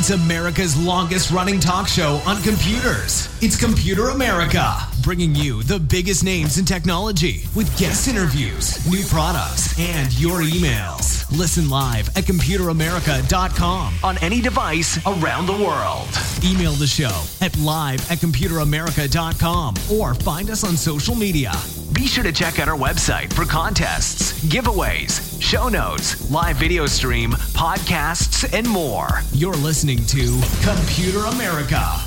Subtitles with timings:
[0.00, 3.28] It's America's longest running talk show on computers.
[3.42, 9.78] It's Computer America, bringing you the biggest names in technology with guest interviews, new products,
[9.78, 11.30] and your emails.
[11.36, 16.08] Listen live at computeramerica.com on any device around the world.
[16.42, 21.52] Email the show at live at computeramerica.com or find us on social media.
[22.00, 27.32] Be sure to check out our website for contests, giveaways, show notes, live video stream,
[27.32, 29.20] podcasts, and more.
[29.34, 32.00] You're listening to Computer America.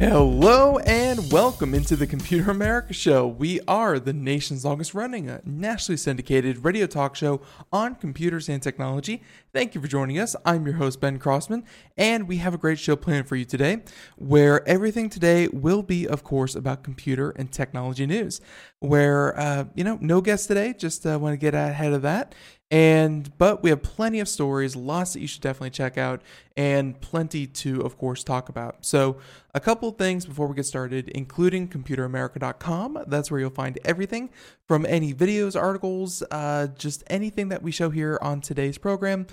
[0.00, 3.26] Hello and welcome into the Computer America Show.
[3.26, 7.40] We are the nation's longest running, uh, nationally syndicated radio talk show
[7.72, 9.22] on computers and technology.
[9.50, 10.36] Thank you for joining us.
[10.44, 11.64] I'm your host, Ben Crossman,
[11.96, 13.82] and we have a great show planned for you today
[14.16, 18.42] where everything today will be, of course, about computer and technology news.
[18.80, 22.34] Where, uh, you know, no guests today, just uh, want to get ahead of that.
[22.70, 26.20] And but we have plenty of stories, lots that you should definitely check out,
[26.54, 28.84] and plenty to, of course, talk about.
[28.84, 29.16] So,
[29.54, 33.04] a couple things before we get started, including ComputerAmerica.com.
[33.06, 34.28] That's where you'll find everything
[34.66, 39.26] from any videos, articles, uh, just anything that we show here on today's program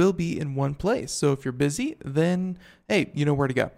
[0.00, 1.12] will be in one place.
[1.12, 3.70] So if you're busy, then hey, you know where to go.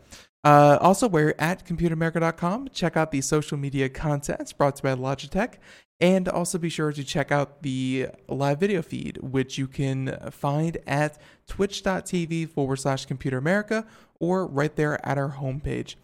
[0.44, 2.68] Uh, also, we're at ComputerAmerica.com.
[2.72, 5.54] Check out the social media contents brought to you by Logitech.
[6.00, 10.78] And also be sure to check out the live video feed, which you can find
[10.86, 13.86] at twitch.tv forward slash computer America
[14.18, 15.94] or right there at our homepage.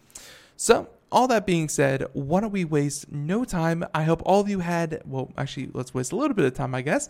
[0.55, 3.83] So, all that being said, why don't we waste no time?
[3.93, 6.75] I hope all of you had, well, actually, let's waste a little bit of time,
[6.75, 7.09] I guess.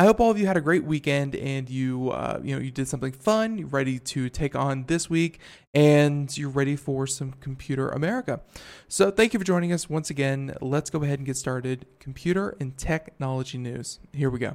[0.00, 2.70] I hope all of you had a great weekend and you, uh, you know, you
[2.70, 3.58] did something fun.
[3.58, 5.40] You're ready to take on this week,
[5.74, 8.40] and you're ready for some Computer America.
[8.86, 10.54] So, thank you for joining us once again.
[10.60, 11.84] Let's go ahead and get started.
[11.98, 13.98] Computer and technology news.
[14.12, 14.54] Here we go.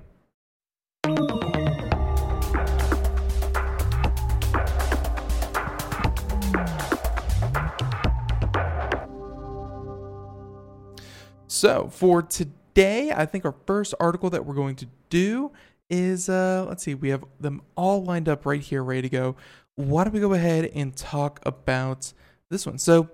[11.48, 15.52] So, for today, I think our first article that we're going to do
[15.90, 19.36] is uh, let's see, we have them all lined up right here, ready to go.
[19.76, 22.14] Why don't we go ahead and talk about
[22.50, 22.78] this one?
[22.78, 23.10] So,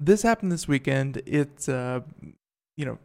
[0.00, 1.22] this happened this weekend.
[1.26, 2.00] It's, uh,
[2.76, 2.98] you know,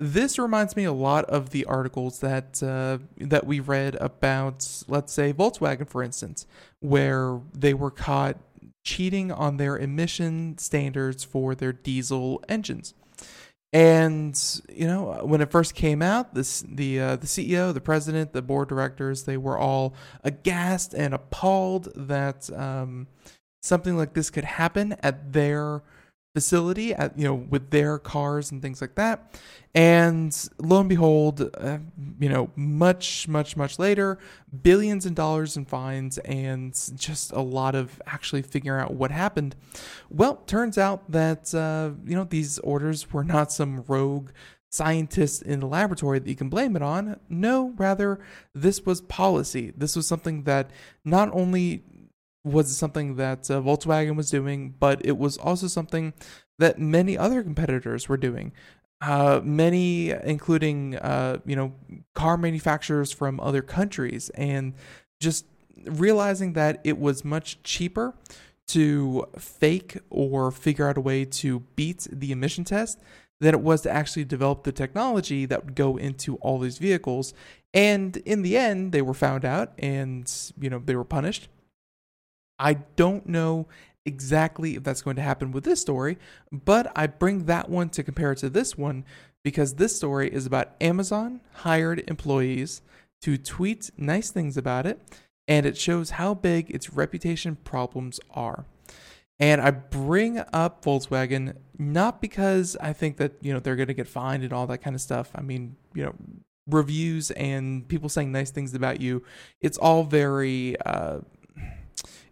[0.00, 5.12] this reminds me a lot of the articles that uh, that we read about, let's
[5.12, 6.46] say Volkswagen, for instance,
[6.80, 8.38] where they were caught
[8.84, 12.94] cheating on their emission standards for their diesel engines.
[13.72, 14.36] And
[14.68, 18.42] you know, when it first came out, this the uh, the CEO, the president, the
[18.42, 19.94] board directors, they were all
[20.24, 23.06] aghast and appalled that um,
[23.62, 25.82] something like this could happen at their
[26.34, 29.40] facility, at you know, with their cars and things like that.
[29.74, 31.78] And lo and behold, uh,
[32.18, 34.18] you know, much, much, much later,
[34.62, 39.54] billions in dollars in fines and just a lot of actually figuring out what happened.
[40.08, 44.30] Well, turns out that, uh, you know, these orders were not some rogue
[44.70, 47.18] scientist in the laboratory that you can blame it on.
[47.28, 48.20] No, rather,
[48.54, 49.72] this was policy.
[49.76, 50.70] This was something that
[51.04, 51.84] not only
[52.44, 56.14] was something that uh, Volkswagen was doing, but it was also something
[56.58, 58.52] that many other competitors were doing.
[59.02, 61.72] Uh, many, including uh, you know,
[62.14, 64.74] car manufacturers from other countries, and
[65.20, 65.46] just
[65.84, 68.14] realizing that it was much cheaper
[68.68, 73.00] to fake or figure out a way to beat the emission test
[73.40, 77.32] than it was to actually develop the technology that would go into all these vehicles.
[77.72, 81.48] And in the end, they were found out and, you know, they were punished.
[82.60, 83.66] I don't know
[84.06, 86.18] exactly if that's going to happen with this story,
[86.52, 89.04] but I bring that one to compare to this one
[89.42, 92.82] because this story is about Amazon hired employees
[93.22, 95.00] to tweet nice things about it,
[95.48, 98.66] and it shows how big its reputation problems are.
[99.38, 103.94] And I bring up Volkswagen not because I think that, you know, they're going to
[103.94, 105.30] get fined and all that kind of stuff.
[105.34, 106.14] I mean, you know,
[106.68, 109.24] reviews and people saying nice things about you,
[109.62, 111.20] it's all very uh,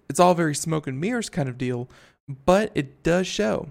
[0.08, 1.88] it's all very smoke and mirrors kind of deal,
[2.44, 3.68] but it does show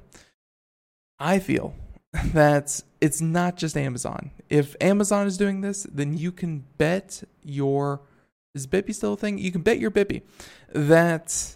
[1.20, 1.76] I feel
[2.26, 4.32] that it's not just Amazon.
[4.50, 8.02] If Amazon is doing this, then you can bet your
[8.56, 9.38] is Bippy still a thing?
[9.38, 10.24] You can bet your Bippy
[10.74, 11.56] that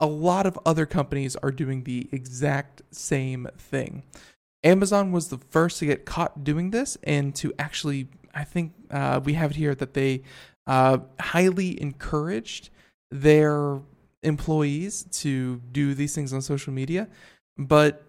[0.00, 4.04] a lot of other companies are doing the exact same thing.
[4.62, 9.20] Amazon was the first to get caught doing this and to actually, I think uh,
[9.24, 10.22] we have it here that they
[10.68, 12.70] uh, highly encouraged
[13.10, 13.80] their
[14.22, 17.08] employees to do these things on social media.
[17.56, 18.04] But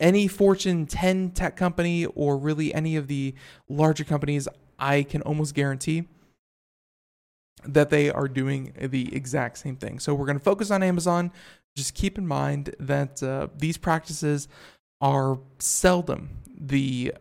[0.00, 3.34] any Fortune 10 tech company or really any of the
[3.68, 4.48] larger companies,
[4.78, 6.04] I can almost guarantee
[7.64, 9.98] that they are doing the exact same thing.
[9.98, 11.32] So we're going to focus on Amazon.
[11.76, 14.48] Just keep in mind that uh, these practices
[15.00, 16.30] are seldom
[16.60, 17.14] the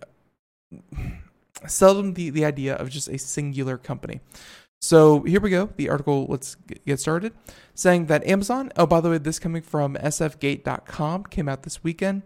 [1.67, 4.19] seldom the, the idea of just a singular company.
[4.81, 5.69] So here we go.
[5.75, 7.33] The article, let's get started.
[7.73, 12.23] Saying that Amazon, oh, by the way, this coming from sfgate.com, came out this weekend.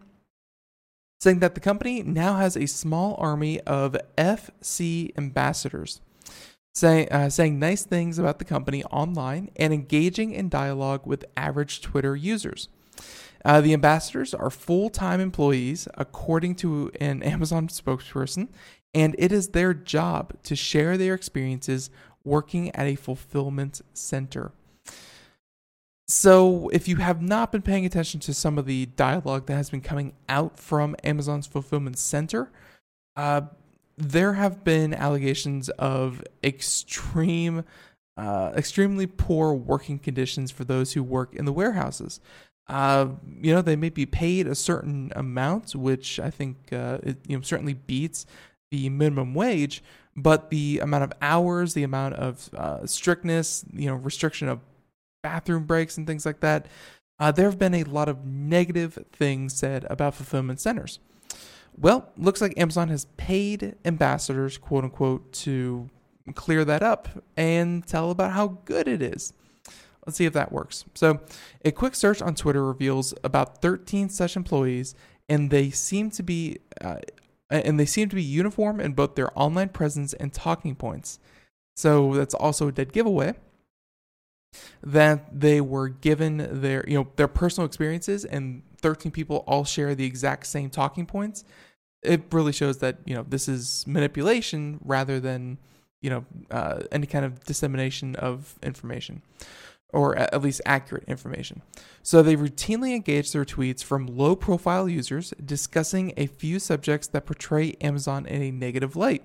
[1.21, 6.01] Saying that the company now has a small army of FC ambassadors
[6.74, 11.81] say, uh, saying nice things about the company online and engaging in dialogue with average
[11.81, 12.69] Twitter users.
[13.44, 18.48] Uh, the ambassadors are full time employees, according to an Amazon spokesperson,
[18.94, 21.89] and it is their job to share their experiences
[22.23, 24.51] working at a fulfillment center.
[26.07, 29.69] So, if you have not been paying attention to some of the dialogue that has
[29.69, 32.51] been coming out from Amazon's fulfillment center,
[33.15, 33.41] uh,
[33.97, 37.63] there have been allegations of extreme,
[38.18, 42.19] uh, extremely poor working conditions for those who work in the warehouses.
[42.67, 43.07] Uh,
[43.41, 47.38] you know, they may be paid a certain amount, which I think uh, it, you
[47.38, 48.25] know certainly beats
[48.69, 49.83] the minimum wage,
[50.15, 54.59] but the amount of hours, the amount of uh, strictness, you know, restriction of
[55.21, 56.67] bathroom breaks and things like that.
[57.19, 60.99] Uh, there have been a lot of negative things said about fulfillment centers.
[61.77, 65.89] Well, looks like Amazon has paid ambassadors, quote unquote, to
[66.35, 69.33] clear that up and tell about how good it is.
[70.05, 70.85] Let's see if that works.
[70.95, 71.21] So,
[71.63, 74.95] a quick search on Twitter reveals about 13 such employees,
[75.29, 76.97] and they seem to be uh,
[77.51, 81.19] and they seem to be uniform in both their online presence and talking points.
[81.75, 83.36] So that's also a dead giveaway
[84.83, 89.95] that they were given their you know their personal experiences and 13 people all share
[89.95, 91.44] the exact same talking points
[92.03, 95.57] it really shows that you know this is manipulation rather than
[96.01, 99.21] you know uh, any kind of dissemination of information
[99.93, 101.62] or at least accurate information.
[102.03, 107.25] So they routinely engage their tweets from low profile users discussing a few subjects that
[107.25, 109.24] portray Amazon in a negative light,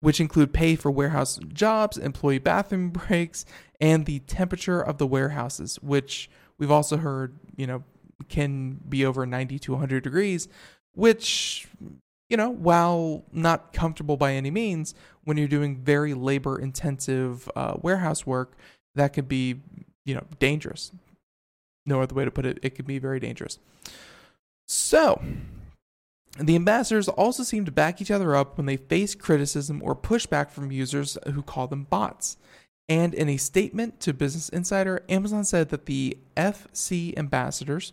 [0.00, 3.44] which include pay for warehouse jobs, employee bathroom breaks,
[3.80, 7.84] and the temperature of the warehouses, which we've also heard, you know,
[8.28, 10.48] can be over 90 to 100 degrees,
[10.94, 11.66] which
[12.30, 17.74] you know, while not comfortable by any means, when you're doing very labor intensive uh,
[17.82, 18.56] warehouse work,
[18.94, 19.60] that could be,
[20.04, 20.92] you know, dangerous.
[21.86, 23.58] No other way to put it, it could be very dangerous.
[24.68, 25.22] So,
[26.38, 30.50] the ambassadors also seem to back each other up when they face criticism or pushback
[30.50, 32.36] from users who call them bots.
[32.88, 37.92] And in a statement to Business Insider, Amazon said that the FC ambassadors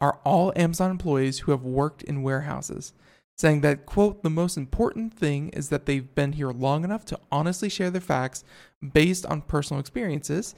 [0.00, 2.92] are all Amazon employees who have worked in warehouses
[3.36, 7.18] saying that, quote, the most important thing is that they've been here long enough to
[7.32, 8.44] honestly share their facts
[8.92, 10.54] based on personal experiences.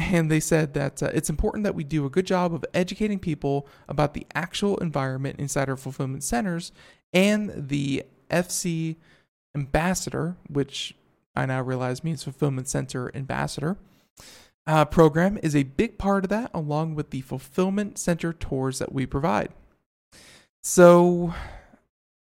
[0.00, 3.18] And they said that uh, it's important that we do a good job of educating
[3.18, 6.72] people about the actual environment inside our fulfillment centers.
[7.12, 8.96] And the FC
[9.54, 10.94] ambassador, which
[11.36, 13.76] I now realize means fulfillment center ambassador,
[14.66, 18.92] uh, program is a big part of that, along with the fulfillment center tours that
[18.92, 19.50] we provide.
[20.62, 21.34] So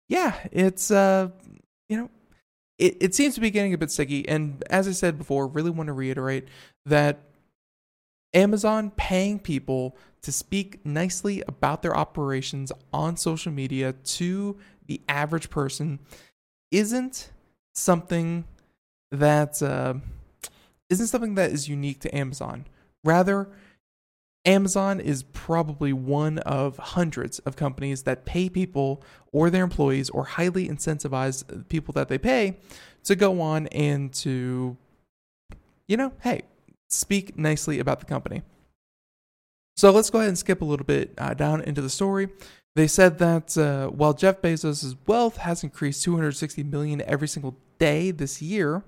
[0.08, 1.30] yeah, it's uh,
[1.88, 2.10] you know,
[2.78, 4.28] it, it seems to be getting a bit sticky.
[4.28, 6.46] And as I said before, really want to reiterate
[6.84, 7.20] that
[8.36, 15.48] Amazon paying people to speak nicely about their operations on social media to the average
[15.48, 15.98] person
[16.70, 17.30] isn't
[17.74, 18.44] something
[19.10, 19.94] that uh,
[20.90, 22.66] not something that is unique to Amazon.
[23.04, 23.48] Rather,
[24.44, 29.02] Amazon is probably one of hundreds of companies that pay people
[29.32, 32.56] or their employees or highly incentivize people that they pay
[33.04, 34.76] to go on and to,
[35.88, 36.42] you know, hey,
[36.88, 38.42] speak nicely about the company.
[39.76, 42.28] So let's go ahead and skip a little bit uh, down into the story.
[42.76, 48.10] They said that uh, while Jeff Bezos' wealth has increased 260 million every single day
[48.10, 48.84] this year,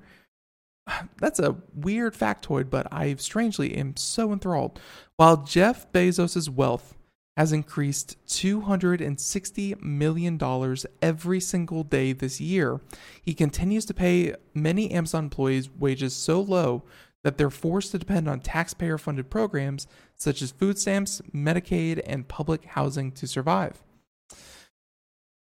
[1.19, 4.81] that's a weird factoid, but I strangely am so enthralled.
[5.17, 6.95] While Jeff Bezos' wealth
[7.37, 12.81] has increased $260 million every single day this year,
[13.23, 16.83] he continues to pay many Amazon employees wages so low
[17.25, 22.29] that they're forced to depend on taxpayer funded programs such as food stamps, Medicaid, and
[22.29, 23.83] public housing to survive.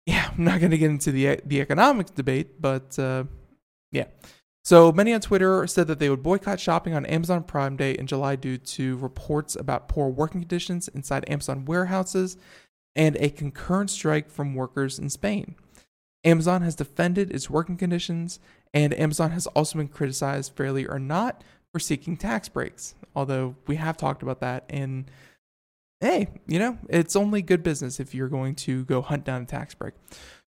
[0.06, 3.24] Yeah, I'm not going to get into the, the economics debate, but uh,
[3.90, 4.06] yeah.
[4.64, 8.06] So many on Twitter said that they would boycott shopping on Amazon Prime Day in
[8.06, 12.38] July due to reports about poor working conditions inside Amazon warehouses
[12.96, 15.56] and a concurrent strike from workers in Spain.
[16.24, 18.40] Amazon has defended its working conditions,
[18.72, 22.94] and Amazon has also been criticized, fairly or not, for seeking tax breaks.
[23.16, 25.10] Although we have talked about that, and
[26.00, 29.44] hey, you know, it's only good business if you're going to go hunt down a
[29.44, 29.94] tax break.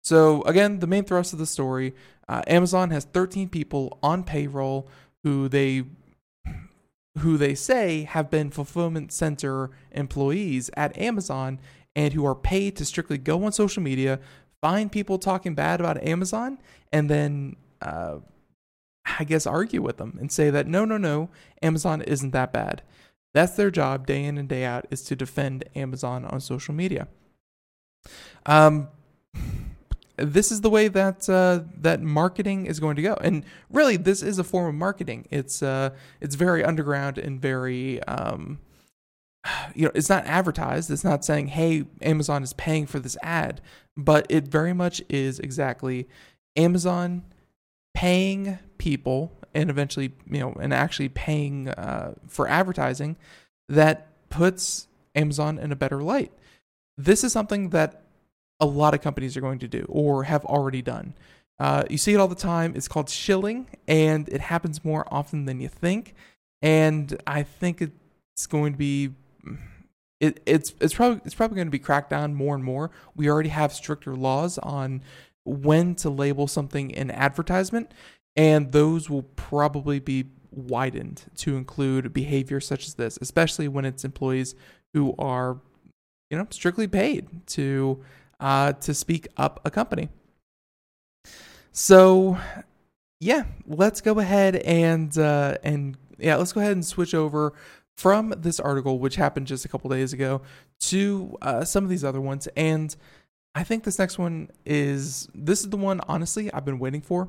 [0.02, 1.94] So, again, the main thrust of the story
[2.28, 4.86] uh, Amazon has 13 people on payroll
[5.22, 5.84] who they
[7.20, 11.58] who they say have been fulfillment center employees at Amazon
[11.96, 14.20] and who are paid to strictly go on social media,
[14.60, 16.58] find people talking bad about Amazon,
[16.92, 18.16] and then uh,
[19.06, 21.28] I guess argue with them and say that no, no, no,
[21.62, 22.82] Amazon isn't that bad.
[23.32, 27.08] That's their job day in and day out is to defend Amazon on social media.
[28.46, 28.88] Um,
[30.16, 33.14] this is the way that uh, that marketing is going to go.
[33.20, 35.26] And really, this is a form of marketing.
[35.30, 38.60] It's uh, it's very underground and very um,
[39.74, 40.90] you know, it's not advertised.
[40.90, 43.60] It's not saying, "Hey, Amazon is paying for this ad,"
[43.96, 46.08] but it very much is exactly
[46.56, 47.24] Amazon
[47.94, 53.16] paying people and eventually, you know, and actually paying uh, for advertising
[53.68, 56.32] that puts Amazon in a better light.
[56.98, 58.02] This is something that
[58.60, 61.14] a lot of companies are going to do or have already done.
[61.58, 62.74] Uh, you see it all the time.
[62.74, 66.14] It's called shilling, and it happens more often than you think.
[66.62, 69.14] And I think it's going to be
[70.20, 72.90] it, it's it's probably it's probably going to be cracked down more and more.
[73.14, 75.02] We already have stricter laws on
[75.44, 77.92] when to label something in advertisement,
[78.36, 84.04] and those will probably be widened to include behavior such as this, especially when it's
[84.04, 84.54] employees
[84.92, 85.58] who are,
[86.30, 88.02] you know, strictly paid to
[88.40, 90.08] uh, to speak up a company.
[91.72, 92.38] So,
[93.20, 97.52] yeah, let's go ahead and uh, and yeah, let's go ahead and switch over
[97.96, 100.42] from this article, which happened just a couple days ago,
[100.80, 102.48] to uh, some of these other ones.
[102.56, 102.94] And
[103.54, 107.28] I think this next one is this is the one honestly I've been waiting for.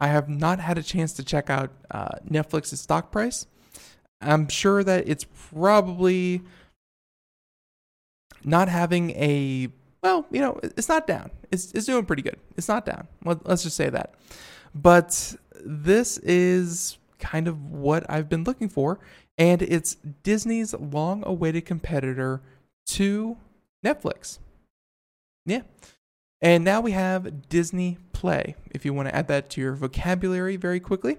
[0.00, 3.46] I have not had a chance to check out uh, Netflix's stock price.
[4.20, 6.42] I'm sure that it's probably
[8.44, 9.68] not having a
[10.02, 11.30] well, you know, it's not down.
[11.50, 12.36] It's it's doing pretty good.
[12.56, 13.06] It's not down.
[13.24, 14.14] Let, let's just say that.
[14.74, 18.98] But this is kind of what I've been looking for,
[19.38, 22.42] and it's Disney's long-awaited competitor
[22.86, 23.36] to
[23.84, 24.38] Netflix.
[25.46, 25.62] Yeah.
[26.40, 28.56] And now we have Disney Play.
[28.70, 31.18] If you want to add that to your vocabulary very quickly,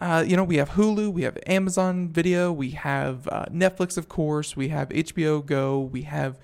[0.00, 4.08] uh, you know, we have Hulu, we have Amazon Video, we have uh, Netflix, of
[4.08, 6.38] course, we have HBO Go, we have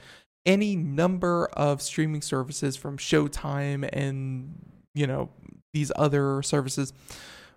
[0.45, 4.55] any number of streaming services from Showtime and,
[4.95, 5.31] you know,
[5.73, 6.93] these other services.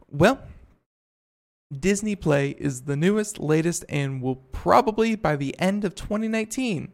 [0.10, 0.40] Well,
[1.78, 6.92] Disney Play is the newest, latest, and will probably by the end of 2019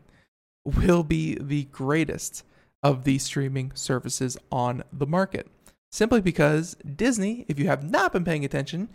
[0.65, 2.44] will be the greatest
[2.86, 5.48] of these streaming services on the market.
[5.92, 8.89] Simply because Disney, if you have not been paying attention,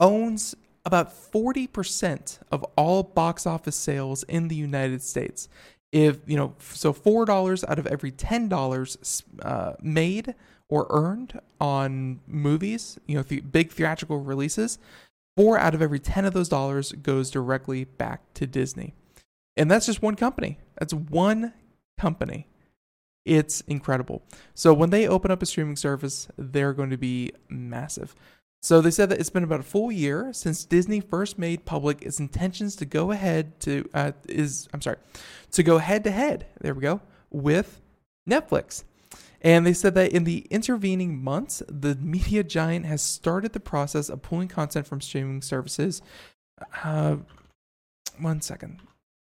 [0.00, 0.54] owns
[0.86, 5.50] about 40% of all box office sales in the United States.
[5.92, 10.34] If you know so four dollars out of every ten dollars uh, made
[10.68, 14.78] or earned on movies you know big theatrical releases
[15.36, 18.94] four out of every ten of those dollars goes directly back to disney.
[19.56, 20.58] And that's just one company.
[20.76, 21.54] That's one
[21.98, 22.48] company
[23.26, 24.22] It's incredible.
[24.54, 28.14] So when they open up a streaming service, they're going to be massive.
[28.62, 32.02] So they said that it's been about a full year since Disney first made public
[32.02, 34.96] its intentions to go ahead to uh, is I'm sorry,
[35.52, 36.46] to go head to head.
[36.60, 37.80] There we go with
[38.28, 38.84] Netflix.
[39.42, 44.08] And they said that in the intervening months, the media giant has started the process
[44.08, 46.00] of pulling content from streaming services.
[46.82, 47.16] Uh,
[48.18, 48.80] one second.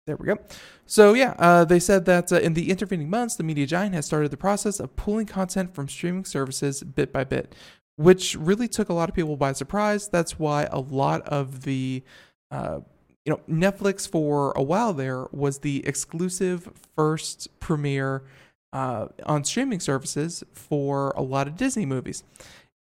[0.07, 0.37] There we go.
[0.85, 4.05] So, yeah, uh, they said that uh, in the intervening months, the media giant has
[4.05, 7.53] started the process of pulling content from streaming services bit by bit,
[7.97, 10.07] which really took a lot of people by surprise.
[10.07, 12.03] That's why a lot of the,
[12.51, 12.79] uh,
[13.25, 18.23] you know, Netflix for a while there was the exclusive first premiere
[18.71, 22.23] uh, on streaming services for a lot of Disney movies.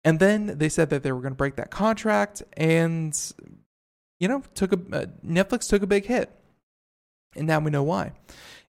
[0.03, 3.19] And then they said that they were going to break that contract, and
[4.19, 6.29] you know, took a uh, Netflix took a big hit,
[7.35, 8.11] and now we know why.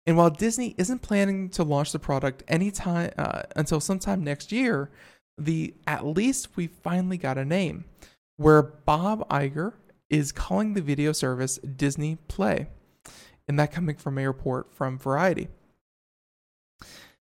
[0.06, 4.90] And while Disney isn't planning to launch the product anytime uh, until sometime next year,
[5.36, 7.84] the at least we finally got a name,
[8.36, 9.74] where Bob Iger
[10.08, 12.68] is calling the video service Disney Play,
[13.48, 15.48] and that coming from a report from Variety.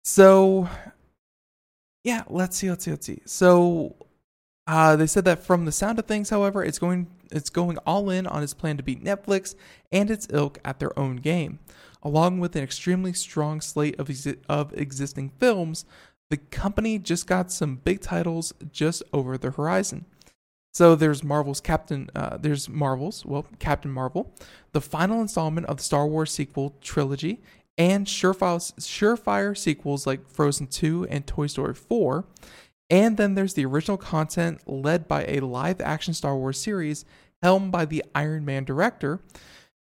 [0.04, 0.68] So,
[2.04, 3.22] yeah, let's see, let's see, let's see.
[3.26, 3.96] So,
[4.68, 8.10] uh, they said that from the sound of things, however, it's going it's going all
[8.10, 9.56] in on its plan to beat Netflix
[9.92, 11.60] and its ilk at their own game.
[12.02, 15.86] Along with an extremely strong slate of exi- of existing films,
[16.30, 20.06] the company just got some big titles just over the horizon.
[20.74, 24.34] So there's Marvel's Captain, uh, there's Marvel's, well, Captain Marvel,
[24.72, 27.42] the final installment of the Star Wars sequel trilogy,
[27.78, 32.26] and surefire, surefire sequels like Frozen 2 and Toy Story 4.
[32.90, 37.06] And then there's the original content led by a live action Star Wars series
[37.44, 39.20] helmed by the Iron Man director.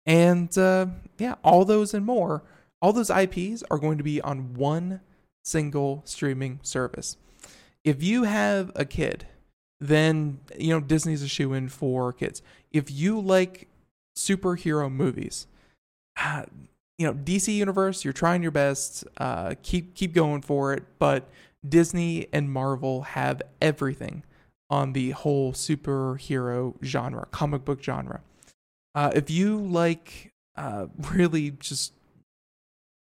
[0.05, 2.43] And uh, yeah, all those and more,
[2.81, 5.01] all those IPs are going to be on one
[5.43, 7.17] single streaming service.
[7.83, 9.25] If you have a kid,
[9.79, 12.41] then you know Disney's a shoe in for kids.
[12.71, 13.67] If you like
[14.17, 15.47] superhero movies,
[16.17, 16.43] uh,
[16.97, 19.05] you know DC Universe, you're trying your best.
[19.17, 20.83] Uh, keep keep going for it.
[20.99, 21.29] But
[21.67, 24.23] Disney and Marvel have everything
[24.69, 28.21] on the whole superhero genre, comic book genre.
[28.93, 31.93] Uh, if you like uh, really just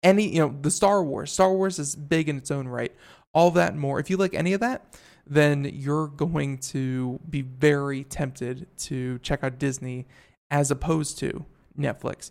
[0.03, 2.93] any, you know, the Star Wars, Star Wars is big in its own right.
[3.35, 3.99] All that and more.
[3.99, 9.45] If you like any of that, then you're going to be very tempted to check
[9.45, 10.07] out Disney
[10.51, 11.45] as opposed to
[11.79, 12.31] Netflix.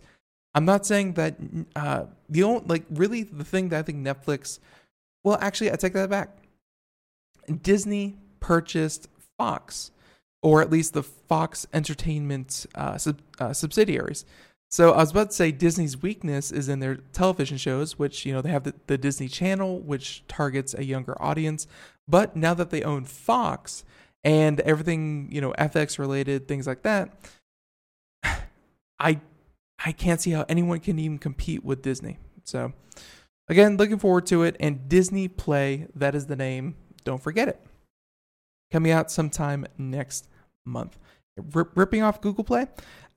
[0.56, 1.38] I'm not saying that
[1.76, 4.60] uh, the only like really the thing that I think Netflix.
[5.24, 6.36] Well, actually, I take that back.
[7.62, 9.91] Disney purchased Fox,
[10.41, 14.26] or at least the Fox Entertainment uh, sub, uh, subsidiaries.
[14.69, 18.34] So I was about to say Disney's weakness is in their television shows, which you
[18.34, 21.67] know they have the, the Disney Channel, which targets a younger audience.
[22.08, 23.86] But now that they own Fox
[24.23, 27.17] and everything you know FX related things like that,
[29.00, 29.21] I
[29.84, 32.17] I can't see how anyone can even compete with Disney.
[32.43, 32.73] So
[33.47, 34.58] again, looking forward to it.
[34.60, 36.76] And Disney Play, that is the name.
[37.06, 37.62] Don't forget it.
[38.71, 40.27] Coming out sometime next
[40.65, 40.97] month.
[41.56, 42.67] R- ripping off Google Play.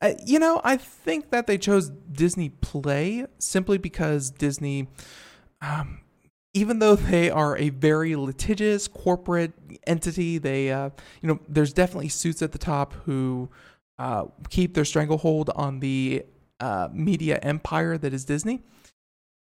[0.03, 4.89] Uh, you know, I think that they chose Disney Play simply because Disney,
[5.61, 6.01] um,
[6.55, 9.53] even though they are a very litigious corporate
[9.87, 13.51] entity, they, uh, you know, there's definitely suits at the top who
[13.99, 16.25] uh, keep their stranglehold on the
[16.61, 18.61] uh, media empire that is Disney.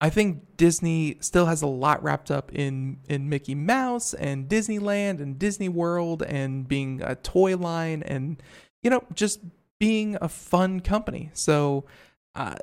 [0.00, 5.20] I think Disney still has a lot wrapped up in in Mickey Mouse and Disneyland
[5.20, 8.42] and Disney World and being a toy line and
[8.82, 9.40] you know just
[9.78, 11.30] being a fun company.
[11.34, 11.84] So
[12.34, 12.54] uh,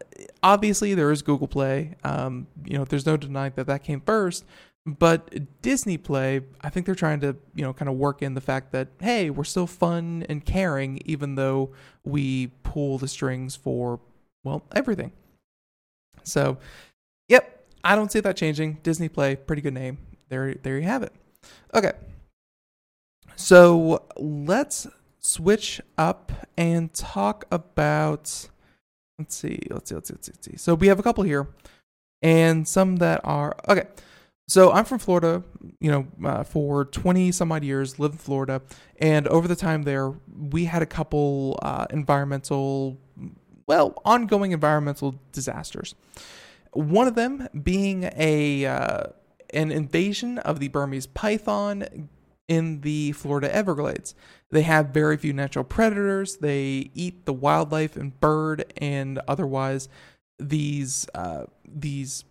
[0.42, 1.96] obviously there is Google Play.
[2.04, 4.46] Um, you know, there's no denying that that came first.
[4.86, 8.42] But Disney Play, I think they're trying to, you know, kind of work in the
[8.42, 11.72] fact that hey, we're still fun and caring, even though
[12.06, 14.00] we pull the strings for
[14.46, 15.12] well everything.
[16.24, 16.58] So,
[17.28, 18.80] yep, I don't see that changing.
[18.84, 19.98] Disney Play, pretty good name.
[20.30, 21.14] There, there you have it.
[21.74, 21.94] Okay,
[23.36, 24.88] so let's
[25.20, 28.50] switch up and talk about.
[29.20, 30.32] Let's see, let's see, let's see, let's see.
[30.34, 30.58] Let's see.
[30.58, 31.48] So we have a couple here,
[32.22, 33.86] and some that are okay.
[34.50, 35.44] So I'm from Florida,
[35.82, 38.62] you know, uh, for 20 some odd years, lived in Florida,
[38.98, 40.14] and over the time there,
[40.50, 42.98] we had a couple uh, environmental,
[43.68, 45.96] well, ongoing environmental disasters.
[46.78, 49.04] One of them being a uh,
[49.52, 52.10] an invasion of the Burmese python
[52.48, 54.14] in the Florida Everglades.
[54.52, 56.38] They have very few natural predators.
[56.38, 59.90] They eat the wildlife and bird and otherwise
[60.38, 62.26] these uh, these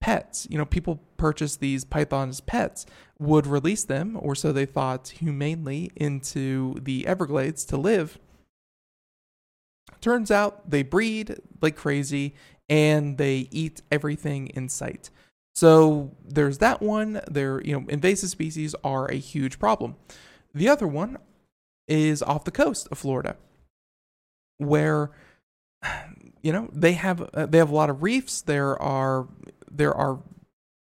[0.00, 0.48] pets.
[0.50, 2.86] You know, people purchase these pythons pets,
[3.20, 8.18] would release them, or so they thought, humanely into the Everglades to live.
[10.00, 12.34] Turns out they breed like crazy
[12.68, 15.10] and they eat everything in sight.
[15.54, 17.20] So there's that one.
[17.30, 19.96] There, you know, invasive species are a huge problem.
[20.54, 21.18] The other one
[21.86, 23.36] is off the coast of Florida,
[24.58, 25.10] where
[26.42, 28.40] you know they have uh, they have a lot of reefs.
[28.42, 29.28] There are
[29.70, 30.20] there are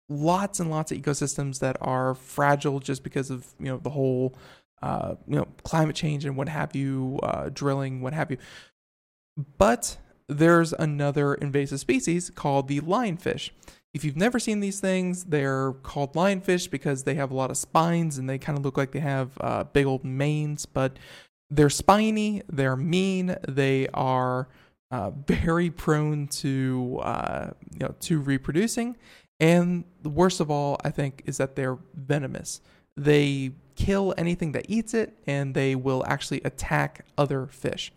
[0.10, 4.36] lots and lots of ecosystems that are fragile just because of you know the whole
[4.82, 8.38] uh, you know climate change and what have you, uh, drilling, what have you.
[9.58, 13.52] But there's another invasive species called the lionfish.
[13.94, 17.58] If you've never seen these things, they're called lionfish because they have a lot of
[17.58, 20.98] spines and they kind of look like they have uh, big old manes, but
[21.50, 24.48] they're spiny, they're mean, they are
[24.90, 28.98] uh, very prone to uh, you know to reproducing,
[29.40, 32.62] and the worst of all, I think, is that they're venomous.
[32.96, 37.92] They kill anything that eats it, and they will actually attack other fish.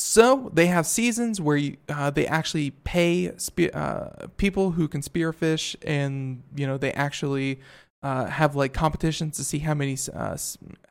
[0.00, 5.02] So they have seasons where you, uh, they actually pay spe- uh, people who can
[5.02, 7.60] spearfish, and you know they actually
[8.02, 10.38] uh, have like competitions to see how many uh,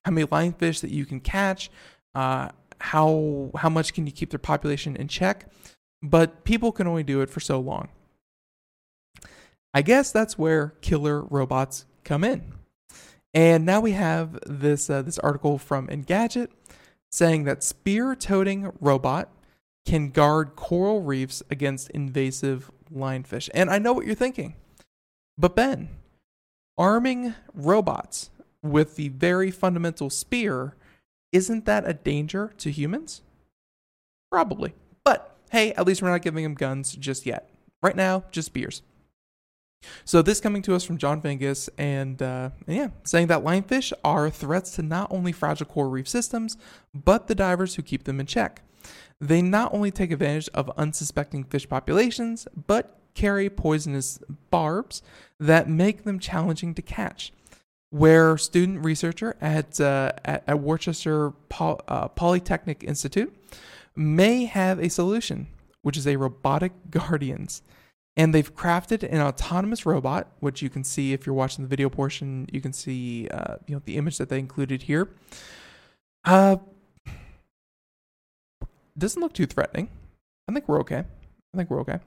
[0.06, 1.72] how many lionfish that you can catch,
[2.14, 5.52] uh, how how much can you keep their population in check.
[6.04, 7.90] But people can only do it for so long.
[9.74, 12.54] I guess that's where killer robots come in.
[13.34, 16.50] And now we have this uh, this article from Engadget
[17.12, 19.30] saying that spear toting robot
[19.86, 23.50] can guard coral reefs against invasive lionfish.
[23.54, 24.56] And I know what you're thinking.
[25.38, 25.90] But Ben,
[26.78, 28.30] arming robots
[28.62, 30.76] with the very fundamental spear,
[31.32, 33.22] isn't that a danger to humans?
[34.32, 34.74] Probably.
[35.04, 37.50] But hey, at least we're not giving them guns just yet.
[37.82, 38.82] Right now, just spears.
[40.06, 44.30] So this coming to us from Jon Fingas, and, uh, yeah, saying that lionfish are
[44.30, 46.58] threats to not only fragile coral reef systems,
[46.94, 48.62] but the divers who keep them in check.
[49.22, 55.02] They not only take advantage of unsuspecting fish populations, but carry poisonous barbs
[55.40, 57.34] that make them challenging to catch.
[57.92, 63.36] Where student researcher at uh, at, at, Worcester Poly- uh, Polytechnic Institute
[63.96, 65.48] may have a solution,
[65.82, 67.64] which is a robotic guardians
[68.20, 71.90] and they've crafted an autonomous robot, which you can see if you're watching the video
[71.90, 72.50] portion.
[72.52, 75.08] You can see, uh, you know, the image that they included here.
[76.26, 76.58] Uh,
[78.98, 79.88] doesn't look too threatening.
[80.50, 80.98] I think we're okay.
[81.54, 82.00] I think we're okay.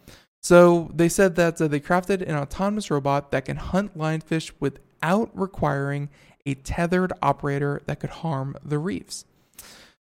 [0.43, 5.31] So they said that uh, they crafted an autonomous robot that can hunt lionfish without
[5.33, 6.11] requiring
[6.45, 9.25] a tethered operator that could harm the reefs.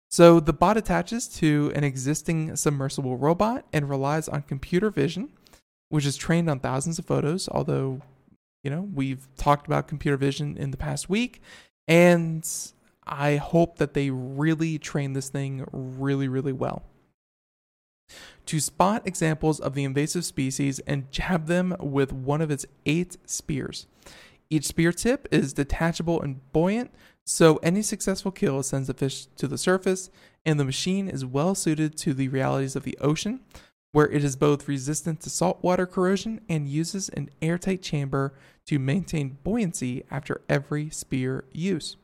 [0.10, 5.30] So the bot attaches to an existing submersible robot and relies on computer vision
[5.90, 8.02] which is trained on thousands of photos, although,
[8.64, 11.42] you know, we've talked about computer vision in the past week.
[11.88, 12.48] And
[13.06, 16.84] I hope that they really train this thing really, really well.
[18.48, 23.18] To spot examples of the invasive species and jab them with one of its eight
[23.26, 23.88] spears.
[24.50, 26.92] Each spear tip is detachable and buoyant,
[27.26, 30.10] so any successful kill sends the fish to the surface,
[30.44, 33.42] and the machine is well suited to the realities of the ocean,
[33.92, 38.34] where it is both resistant to saltwater corrosion and uses an airtight chamber
[38.68, 41.96] to maintain buoyancy after every spear use.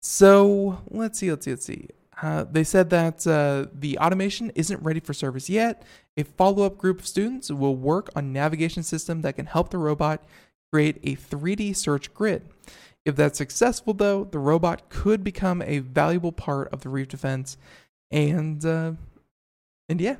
[0.00, 1.88] So let's see, let's see, let's see.
[2.22, 5.82] Uh, they said that uh, the automation isn't ready for service yet.
[6.16, 9.78] A follow up group of students will work on navigation system that can help the
[9.78, 10.22] robot
[10.72, 12.42] create a 3D search grid.
[13.04, 17.56] If that's successful, though, the robot could become a valuable part of the reef defense.
[18.10, 18.92] And uh,
[19.88, 20.16] and yeah,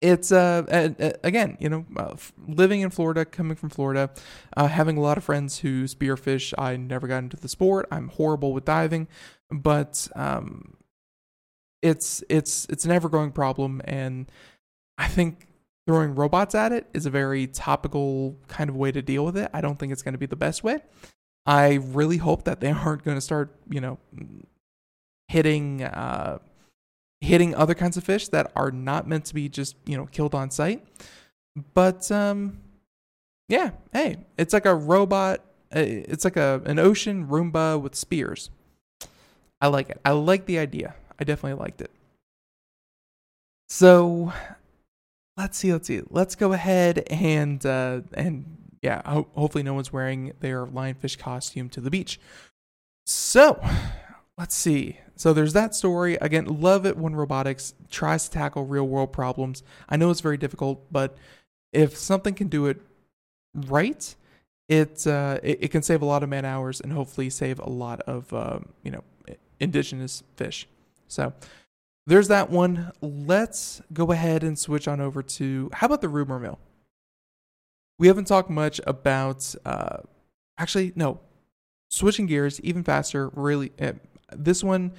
[0.00, 0.92] it's uh,
[1.24, 4.10] again, you know, uh, living in Florida, coming from Florida,
[4.56, 6.52] uh, having a lot of friends who spearfish.
[6.58, 7.88] I never got into the sport.
[7.90, 9.08] I'm horrible with diving,
[9.50, 10.76] but um,
[11.82, 14.30] it's it's it's an ever growing problem, and
[14.98, 15.46] I think
[15.86, 19.50] throwing robots at it is a very topical kind of way to deal with it.
[19.54, 20.80] I don't think it's going to be the best way.
[21.46, 23.98] I really hope that they aren't going to start, you know,
[25.28, 25.82] hitting.
[27.20, 30.34] Hitting other kinds of fish that are not meant to be just you know killed
[30.34, 30.86] on sight.
[31.74, 32.58] But um,
[33.48, 35.40] yeah, hey, it's like a robot.
[35.74, 38.50] Uh, it's like a an ocean Roomba with spears.
[39.60, 40.00] I like it.
[40.04, 40.94] I like the idea.
[41.18, 41.90] I definitely liked it.
[43.68, 44.32] So
[45.36, 45.72] let's see.
[45.72, 46.02] Let's see.
[46.10, 48.44] Let's go ahead and uh, and
[48.82, 49.02] yeah.
[49.06, 52.20] Ho- hopefully, no one's wearing their lionfish costume to the beach.
[53.06, 53.60] So
[54.38, 54.98] let's see.
[55.14, 56.16] So there's that story.
[56.20, 59.62] Again, love it when robotics tries to tackle real world problems.
[59.88, 61.16] I know it's very difficult, but
[61.72, 62.80] if something can do it
[63.54, 64.14] right,
[64.68, 67.68] it, uh, it it can save a lot of man hours and hopefully save a
[67.68, 69.04] lot of um, you know
[69.60, 70.68] indigenous fish.
[71.08, 71.32] So
[72.06, 72.92] there's that one.
[73.00, 76.58] Let's go ahead and switch on over to how about the rumor mill?
[77.98, 79.54] We haven't talked much about.
[79.64, 79.98] Uh,
[80.58, 81.20] actually, no.
[81.88, 83.28] Switching gears even faster.
[83.28, 83.92] Really, uh,
[84.34, 84.92] this one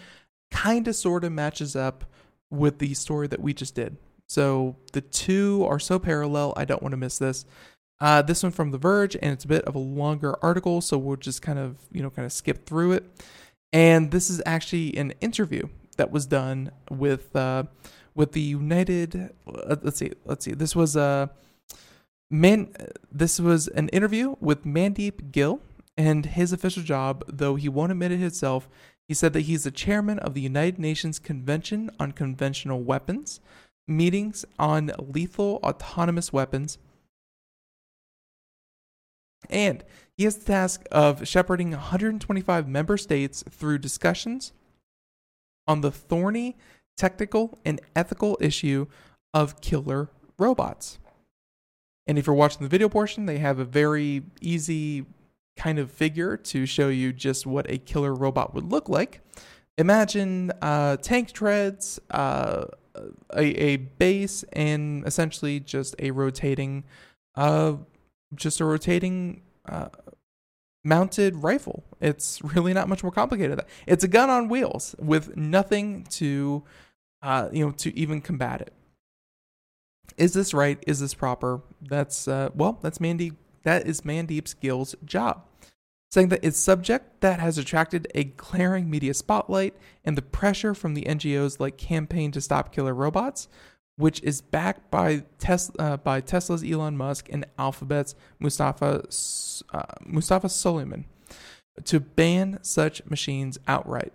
[0.52, 2.06] kind of sort of matches up
[2.50, 3.98] with the story that we just did.
[4.28, 6.54] So the two are so parallel.
[6.58, 7.46] I don't want to miss this.
[8.00, 10.98] Uh, this one from The Verge, and it's a bit of a longer article, so
[10.98, 13.06] we'll just kind of you know kind of skip through it.
[13.74, 17.64] And this is actually an interview that was done with uh,
[18.14, 19.32] with the United.
[19.48, 20.54] Uh, let's see, let's see.
[20.54, 21.28] This was a uh,
[22.30, 22.72] man.
[23.12, 25.62] This was an interview with Mandeep Gill,
[25.98, 28.70] and his official job, though he won't admit it himself,
[29.08, 33.40] he said that he's the chairman of the United Nations Convention on Conventional Weapons,
[33.88, 36.78] meetings on lethal autonomous weapons,
[39.50, 39.84] and
[40.18, 44.52] he has the task of shepherding 125 member states through discussions
[45.68, 46.58] on the thorny
[46.98, 48.88] technical and ethical issue
[49.34, 51.00] of killer robots.
[52.08, 55.06] And if you're watching the video portion, they have a very easy
[55.58, 59.22] kind of figure to show you just what a killer robot would look like.
[59.78, 62.66] Imagine uh, tank treads, uh,
[63.36, 66.84] a, a base, and essentially just a rotating,
[67.36, 67.74] uh,
[68.34, 69.90] just a rotating uh,
[70.84, 71.84] mounted rifle.
[72.02, 73.52] It's really not much more complicated.
[73.52, 73.70] Than that.
[73.86, 76.64] It's a gun on wheels with nothing to,
[77.22, 78.74] uh, you know, to even combat it.
[80.18, 80.84] Is this right?
[80.88, 81.62] Is this proper?
[81.82, 83.34] That's uh, well, that's Mandy.
[83.68, 85.44] That is Mandeep's Gill's job.
[86.10, 89.76] Saying that it's subject that has attracted a glaring media spotlight
[90.06, 93.50] and the pressure from the NGOs like Campaign to Stop Killer Robots
[93.98, 99.04] which is backed by Tesla, uh, by Tesla's Elon Musk and Alphabet's Mustafa
[99.74, 101.06] uh, Mustafa Suleyman
[101.84, 104.14] to ban such machines outright.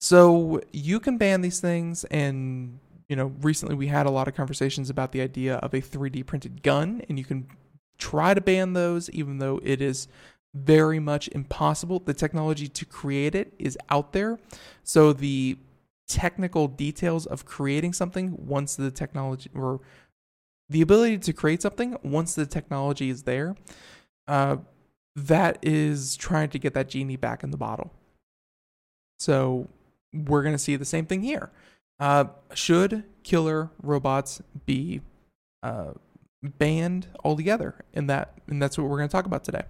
[0.00, 4.34] So you can ban these things, and you know, recently we had a lot of
[4.34, 7.46] conversations about the idea of a 3D printed gun, and you can
[7.98, 10.08] try to ban those, even though it is
[10.54, 11.98] very much impossible.
[11.98, 14.38] The technology to create it is out there,
[14.82, 15.58] so the
[16.06, 19.80] technical details of creating something once the technology or
[20.68, 23.54] the ability to create something once the technology is there
[24.28, 24.56] uh,
[25.16, 27.92] that is trying to get that genie back in the bottle.
[29.18, 29.68] So
[30.12, 31.50] we're going to see the same thing here.
[32.00, 35.00] Uh, should killer robots be
[35.62, 35.92] uh,
[36.58, 39.62] banned altogether and that and that's what we're going to talk about today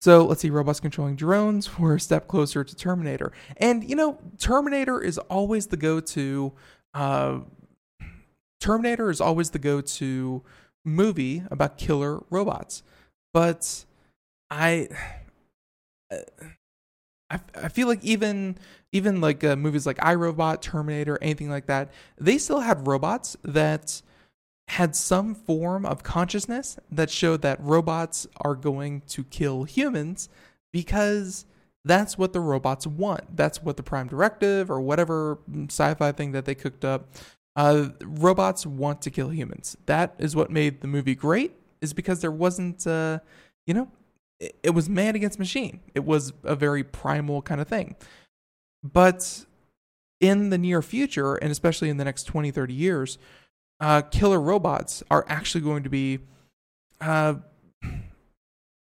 [0.00, 1.78] so let's see, robots controlling drones.
[1.78, 3.32] We're a step closer to Terminator.
[3.56, 6.52] And, you know, Terminator is always the go to.
[6.94, 7.40] Uh,
[8.60, 10.42] Terminator is always the go to
[10.84, 12.82] movie about killer robots.
[13.32, 13.84] But
[14.50, 14.88] I.
[17.28, 18.56] I, I feel like even
[18.92, 24.00] even like uh, movies like iRobot, Terminator, anything like that, they still had robots that
[24.68, 30.28] had some form of consciousness that showed that robots are going to kill humans
[30.72, 31.46] because
[31.84, 33.36] that's what the robots want.
[33.36, 37.08] That's what the Prime Directive or whatever sci fi thing that they cooked up.
[37.54, 39.76] Uh, robots want to kill humans.
[39.86, 43.20] That is what made the movie great, is because there wasn't, uh,
[43.66, 43.88] you know,
[44.40, 45.80] it, it was man against machine.
[45.94, 47.94] It was a very primal kind of thing.
[48.82, 49.46] But
[50.20, 53.18] in the near future, and especially in the next 20, 30 years,
[53.80, 56.20] uh, killer robots are actually going to be
[57.00, 57.34] uh,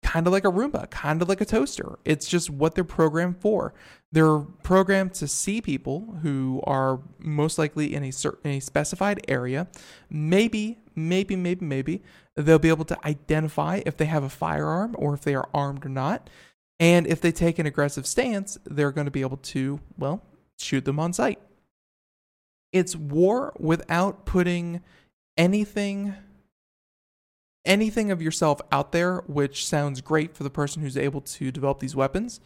[0.03, 1.99] kind of like a Roomba, kind of like a toaster.
[2.05, 3.73] It's just what they're programmed for.
[4.11, 9.69] They're programmed to see people who are most likely in a certain a specified area.
[10.11, 12.03] Maybe, maybe, maybe, maybe
[12.35, 15.87] they'll be able to identify if they have a firearm or if they are armed
[15.87, 16.29] or not.
[16.81, 20.25] And if they take an aggressive stance, they're going to be able to, well,
[20.59, 21.39] shoot them on sight
[22.73, 24.81] it's war without putting
[25.37, 26.15] anything
[27.65, 31.79] anything of yourself out there which sounds great for the person who's able to develop
[31.79, 32.41] these weapons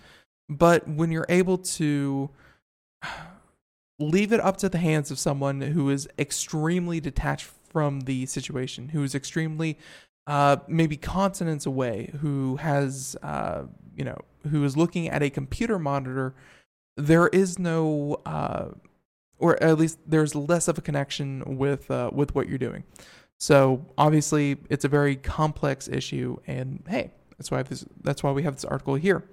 [0.48, 2.30] but when you're able to
[4.00, 8.88] leave it up to the hands of someone who is extremely detached from the situation
[8.88, 9.78] who is extremely
[10.26, 13.62] uh, maybe continents away who has uh,
[13.94, 14.18] you know
[14.50, 16.34] who is looking at a computer monitor
[16.96, 18.66] there is no uh,
[19.38, 22.84] or at least there's less of a connection with uh, with what you're doing.
[23.38, 28.42] So obviously, it's a very complex issue, and hey, that's why this, that's why we
[28.44, 29.24] have this article here.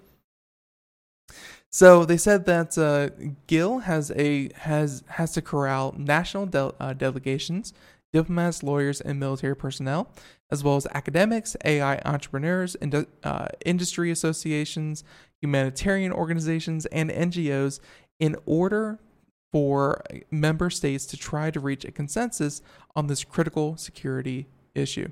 [1.69, 3.09] So they said that uh,
[3.47, 7.73] Gill has a has has to corral national de- uh, delegations
[8.11, 10.09] diplomats, lawyers, and military personnel,
[10.51, 15.03] as well as academics, AI entrepreneurs, indu- uh, industry associations,
[15.41, 17.79] humanitarian organizations, and NGOs
[18.19, 18.99] in order
[19.51, 22.61] for member states to try to reach a consensus
[22.95, 25.09] on this critical security issue.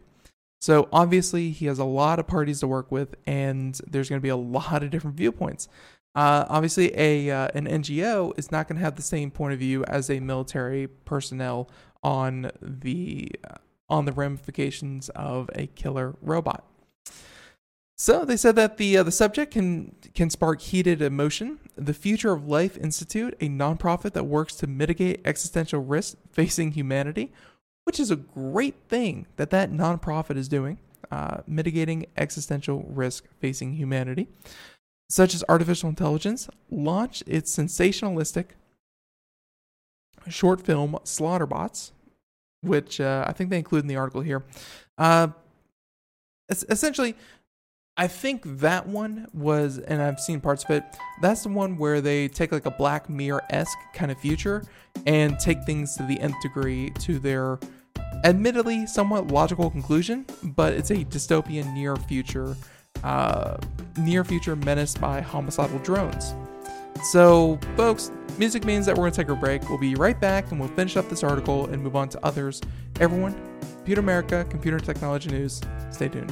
[0.62, 4.23] So obviously, he has a lot of parties to work with, and there's going to
[4.23, 5.69] be a lot of different viewpoints.
[6.15, 9.60] Uh, obviously, a uh, an NGO is not going to have the same point of
[9.60, 11.69] view as a military personnel
[12.04, 13.56] on the uh,
[13.89, 16.65] on the ramifications of a killer robot.
[18.00, 21.60] So they said that the uh, the subject can can spark heated emotion.
[21.76, 27.34] The Future of Life Institute, a nonprofit that works to mitigate existential risks facing humanity,
[27.84, 30.78] which is a great thing that that nonprofit is doing,
[31.12, 34.30] uh, mitigating existential risk facing humanity,
[35.10, 38.52] such as artificial intelligence, launched its sensationalistic
[40.30, 41.92] short film Slaughterbots,
[42.62, 44.46] which uh, I think they include in the article here.
[44.98, 45.28] Uh,
[46.50, 47.16] essentially,
[48.00, 50.84] I think that one was, and I've seen parts of it.
[51.22, 54.64] That's the one where they take like a Black Mirror esque kind of future
[55.06, 57.60] and take things to the nth degree to their,
[58.24, 60.26] admittedly, somewhat logical conclusion.
[60.44, 62.56] But it's a dystopian near future,
[63.04, 63.58] uh,
[63.98, 66.34] near future menaced by homicidal drones.
[67.12, 69.68] So, folks, music means that we're to take a break.
[69.68, 72.62] We'll be right back and we'll finish up this article and move on to others.
[73.02, 75.60] Everyone, Computer America, Computer Technology News,
[75.92, 76.32] stay tuned.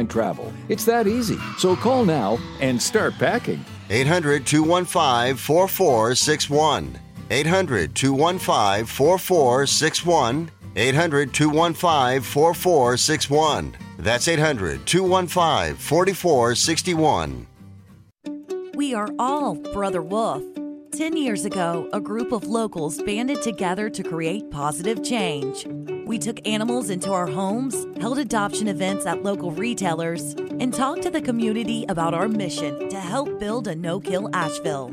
[0.01, 0.51] airline travel.
[0.69, 1.37] It's that easy.
[1.57, 3.63] So call now and start packing.
[3.89, 6.99] 800 215 4461.
[7.29, 10.51] 800 215 4461.
[10.75, 13.77] 800 215 4461.
[13.99, 17.47] That's 800 215 4461.
[18.73, 20.41] We are all Brother Wolf.
[20.91, 25.65] Ten years ago, a group of locals banded together to create positive change.
[26.05, 31.09] We took animals into our homes, held adoption events at local retailers, and talked to
[31.09, 34.89] the community about our mission to help build a no kill Asheville.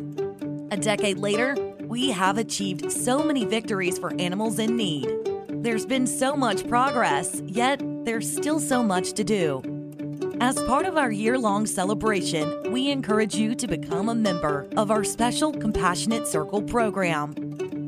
[0.70, 5.10] A decade later, we have achieved so many victories for animals in need.
[5.48, 9.77] There's been so much progress, yet there's still so much to do.
[10.40, 14.90] As part of our year long celebration, we encourage you to become a member of
[14.90, 17.34] our special Compassionate Circle program.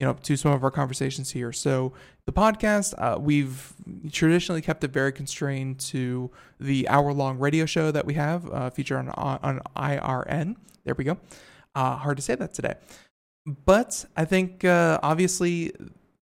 [0.00, 1.52] you know to some of our conversations here.
[1.52, 1.92] So
[2.26, 3.72] the podcast uh, we've
[4.10, 8.70] traditionally kept it very constrained to the hour long radio show that we have uh,
[8.70, 10.56] featured on on IRN.
[10.84, 11.18] There we go.
[11.74, 12.74] Uh, hard to say that today,
[13.46, 15.72] but I think uh, obviously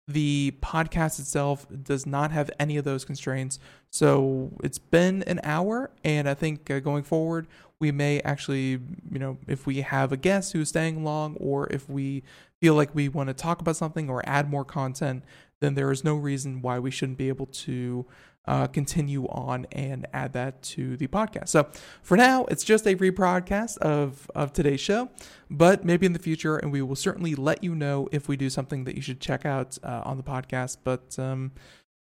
[0.08, 3.58] the podcast itself does not have any of those constraints.
[3.90, 7.46] So it's been an hour, and I think uh, going forward,
[7.78, 11.88] we may actually, you know, if we have a guest who's staying long, or if
[11.88, 12.22] we
[12.60, 15.24] feel like we want to talk about something or add more content,
[15.60, 18.04] then there is no reason why we shouldn't be able to
[18.47, 21.49] uh, continue on and add that to the podcast.
[21.49, 21.68] So
[22.03, 25.11] for now, it's just a rebroadcast of of today's show,
[25.51, 28.51] but maybe in the future, and we will certainly let you know if we do
[28.51, 30.78] something that you should check out uh, on the podcast.
[30.82, 31.53] But um,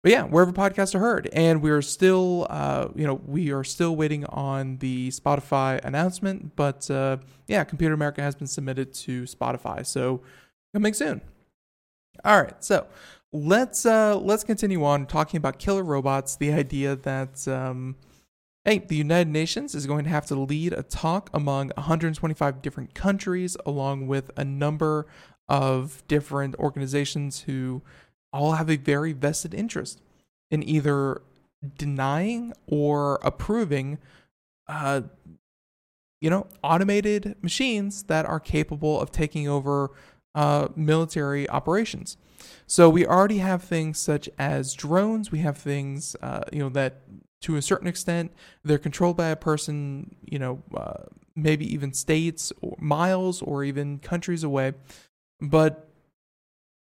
[0.03, 3.95] but yeah, wherever podcasts are heard, and we're still, uh, you know, we are still
[3.95, 6.55] waiting on the Spotify announcement.
[6.55, 7.17] But uh,
[7.47, 10.21] yeah, Computer America has been submitted to Spotify, so
[10.73, 11.21] coming soon.
[12.23, 12.87] All right, so
[13.37, 16.35] let's uh, let's continue on talking about killer robots.
[16.35, 17.95] The idea that um,
[18.65, 22.93] hey, the United Nations is going to have to lead a talk among 125 different
[22.93, 25.07] countries, along with a number
[25.47, 27.81] of different organizations who
[28.33, 30.01] all have a very vested interest
[30.51, 31.21] in either
[31.77, 33.97] denying or approving
[34.67, 35.01] uh,
[36.21, 39.91] you know automated machines that are capable of taking over
[40.35, 42.17] uh, military operations
[42.67, 47.01] so we already have things such as drones we have things uh, you know that
[47.41, 48.31] to a certain extent
[48.63, 51.03] they're controlled by a person you know uh,
[51.35, 54.73] maybe even states or miles or even countries away
[55.41, 55.89] but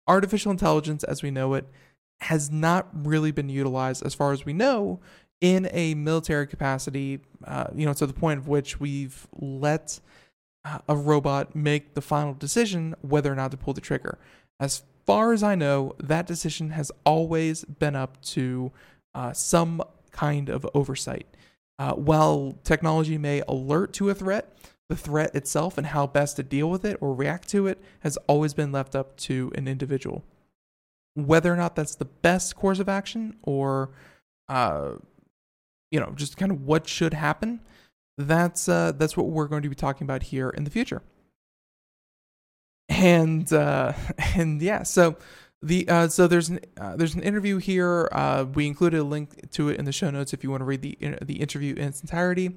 [0.06, 1.66] artificial intelligence as we know it
[2.20, 5.00] has not really been utilized, as far as we know,
[5.40, 7.20] in a military capacity.
[7.44, 10.00] Uh, you know, to the point of which we've let
[10.64, 14.18] uh, a robot make the final decision whether or not to pull the trigger.
[14.58, 18.70] As far as I know, that decision has always been up to
[19.14, 21.26] uh, some kind of oversight.
[21.78, 24.54] Uh, while technology may alert to a threat,
[24.90, 28.18] the threat itself and how best to deal with it or react to it has
[28.26, 30.24] always been left up to an individual.
[31.14, 33.88] Whether or not that's the best course of action or,
[34.46, 34.90] uh,
[35.90, 37.61] you know, just kind of what should happen,
[38.18, 41.00] that's uh, that's what we're going to be talking about here in the future.
[42.89, 43.93] And uh,
[44.34, 45.16] and yeah, so
[45.62, 48.09] the uh, so there's an uh, there's an interview here.
[48.12, 50.64] Uh, we included a link to it in the show notes if you want to
[50.64, 52.57] read the the interview in its entirety.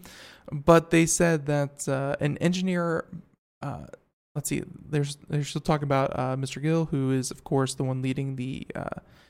[0.51, 3.05] But they said that uh, an engineer.
[3.61, 3.85] Uh,
[4.35, 4.63] let's see.
[4.89, 6.61] There's they're still talking about uh, Mr.
[6.61, 8.67] Gill, who is of course the one leading the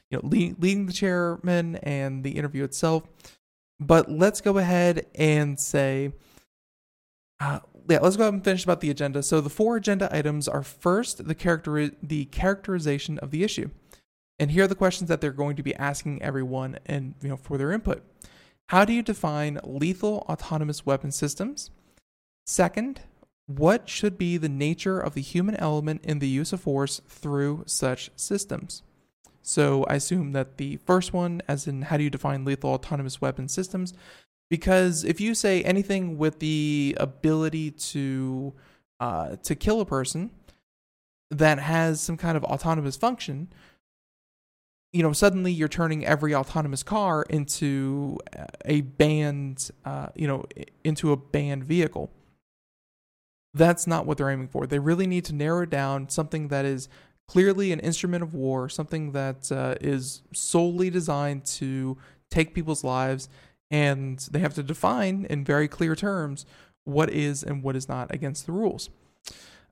[0.10, 3.04] you know lead, leading the chairman and the interview itself.
[3.80, 6.12] But let's go ahead and say
[7.89, 9.23] yeah, let's go ahead and finish about the agenda.
[9.23, 13.69] So the four agenda items are first the character the characterization of the issue.
[14.39, 17.38] And here are the questions that they're going to be asking everyone and you know
[17.38, 18.03] for their input.
[18.69, 21.71] How do you define lethal autonomous weapon systems?
[22.45, 23.01] Second,
[23.45, 27.63] what should be the nature of the human element in the use of force through
[27.65, 28.84] such systems?
[29.41, 33.19] So I assume that the first one, as in how do you define lethal autonomous
[33.19, 33.93] weapon systems,
[34.52, 38.54] because if you say anything with the ability to
[38.99, 40.30] uh, to kill a person
[41.32, 43.47] that has some kind of autonomous function,
[44.91, 48.20] you know, suddenly you're turning every autonomous car into
[48.66, 50.43] a banned, uh, you know,
[50.84, 52.12] into a banned vehicle.
[53.54, 54.68] That's not what they're aiming for.
[54.68, 56.89] They really need to narrow down something that is
[57.26, 61.97] clearly an instrument of war, something that uh, is solely designed to
[62.30, 63.30] take people's lives
[63.72, 66.45] and they have to define in very clear terms
[66.84, 68.89] what is and what is not against the rules.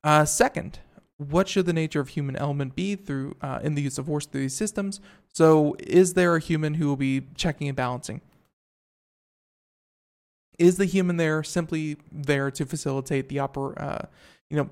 [0.03, 0.79] Uh, second,
[1.17, 4.25] what should the nature of human element be through uh, in the use of force
[4.25, 5.01] through these systems?
[5.33, 8.21] So, is there a human who will be checking and balancing?
[10.57, 14.07] Is the human there simply there to facilitate the oper, uh,
[14.49, 14.69] you know,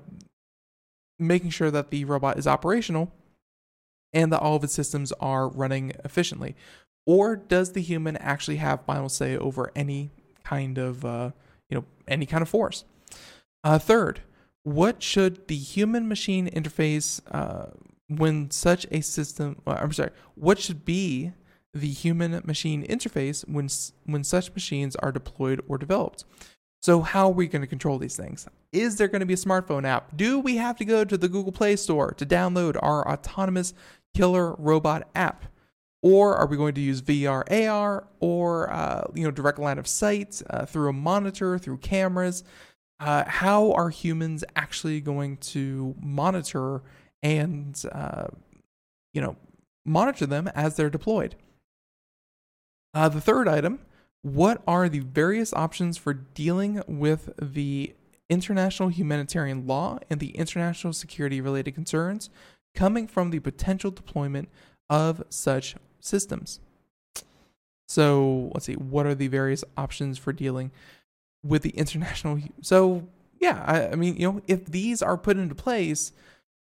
[1.18, 3.12] making sure that the robot is operational
[4.14, 6.56] and that all of its systems are running efficiently?
[7.08, 10.10] Or does the human actually have final say over any
[10.44, 11.30] kind of uh,
[11.70, 12.84] you know any kind of force?
[13.64, 14.20] Uh, third,
[14.62, 17.70] what should the human machine interface uh,
[18.08, 19.56] when such a system?
[19.66, 21.32] Uh, I'm sorry, what should be
[21.72, 23.70] the human machine interface when
[24.04, 26.24] when such machines are deployed or developed?
[26.82, 28.46] So how are we going to control these things?
[28.70, 30.14] Is there going to be a smartphone app?
[30.14, 33.72] Do we have to go to the Google Play Store to download our autonomous
[34.14, 35.46] killer robot app?
[36.02, 39.86] Or are we going to use VR, AR, or uh, you know direct line of
[39.86, 42.44] sight uh, through a monitor, through cameras?
[43.00, 46.82] Uh, how are humans actually going to monitor
[47.22, 48.26] and uh,
[49.12, 49.36] you know
[49.84, 51.34] monitor them as they're deployed?
[52.94, 53.80] Uh, the third item:
[54.22, 57.94] What are the various options for dealing with the
[58.30, 62.30] international humanitarian law and the international security related concerns
[62.74, 64.48] coming from the potential deployment
[64.90, 66.60] of such systems.
[67.88, 70.70] So let's see, what are the various options for dealing
[71.42, 72.40] with the international?
[72.60, 73.08] So
[73.40, 76.12] yeah, I, I mean, you know, if these are put into place,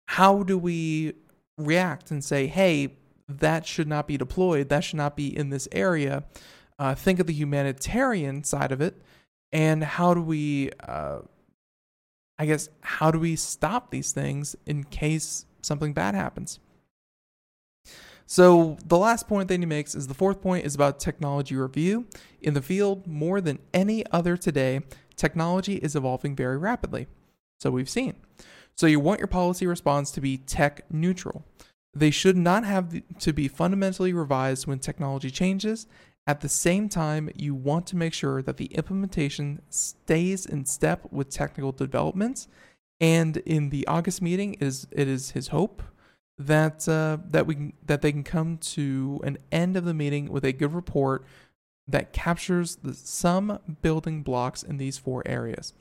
[0.07, 1.15] how do we
[1.57, 2.95] react and say, hey,
[3.29, 4.69] that should not be deployed.
[4.69, 6.25] That should not be in this area.
[6.79, 9.01] Uh, think of the humanitarian side of it,
[9.53, 11.21] and how do we, uh,
[12.39, 16.59] I guess, how do we stop these things in case something bad happens?
[18.27, 22.07] So the last point that he makes is the fourth point is about technology review.
[22.41, 24.81] In the field, more than any other today,
[25.17, 27.07] technology is evolving very rapidly.
[27.61, 28.15] So we've seen.
[28.75, 31.45] So you want your policy response to be tech neutral.
[31.95, 35.87] They should not have to be fundamentally revised when technology changes.
[36.27, 41.07] At the same time, you want to make sure that the implementation stays in step
[41.13, 42.49] with technical developments.
[43.01, 45.83] And in the August meeting, it is it is his hope
[46.39, 50.45] that uh, that we that they can come to an end of the meeting with
[50.45, 51.25] a good report
[51.87, 55.75] that captures the, some building blocks in these four areas.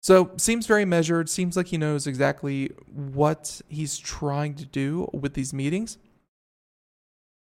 [0.00, 1.28] So seems very measured.
[1.28, 5.98] Seems like he knows exactly what he's trying to do with these meetings.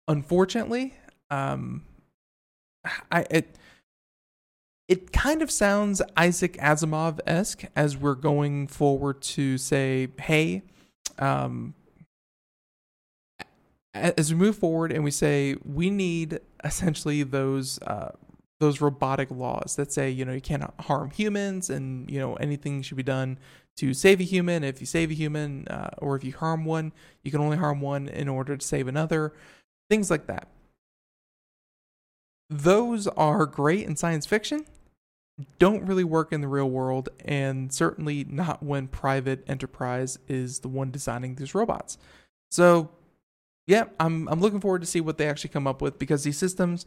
[0.09, 0.95] Unfortunately,
[1.31, 1.85] um,
[3.13, 3.57] I it
[4.89, 10.63] it kind of sounds Isaac Asimov esque as we're going forward to say, hey,
[11.21, 11.75] um,
[13.95, 18.11] as we move forward and we say we need essentially those uh,
[18.59, 22.83] those robotic laws that say you know you cannot harm humans and you know anything
[22.83, 23.39] should be done
[23.77, 24.63] to save a human.
[24.63, 27.81] If you save a human uh, or if you harm one you can only harm
[27.81, 29.33] one in order to save another
[29.89, 30.49] things like that.
[32.49, 34.67] Those are great in science fiction
[35.59, 40.69] don't really work in the real world and certainly not when private enterprise is the
[40.69, 41.99] one designing these robots.
[42.51, 42.91] So
[43.71, 46.37] yeah, I'm I'm looking forward to see what they actually come up with because these
[46.37, 46.87] systems,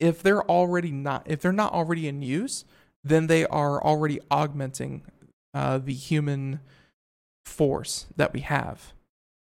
[0.00, 2.64] if they're already not if they're not already in use,
[3.04, 5.02] then they are already augmenting
[5.54, 6.58] uh, the human
[7.44, 8.92] force that we have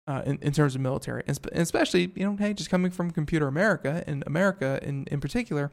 [0.06, 3.46] uh, in, in terms of military, and, especially you know, hey, just coming from Computer
[3.46, 5.70] America and America in in particular,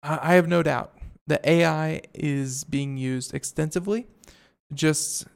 [0.00, 4.06] I have no doubt that AI is being used extensively.
[4.72, 5.26] Just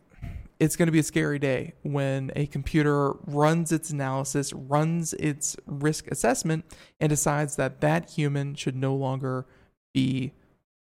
[0.65, 5.57] it's going to be a scary day when a computer runs its analysis, runs its
[5.67, 6.65] risk assessment,
[6.99, 9.45] and decides that that human should no longer
[9.93, 10.33] be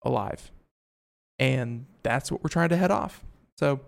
[0.03, 0.51] alive.
[1.39, 3.25] And that's what we're trying to head off.
[3.57, 3.81] So,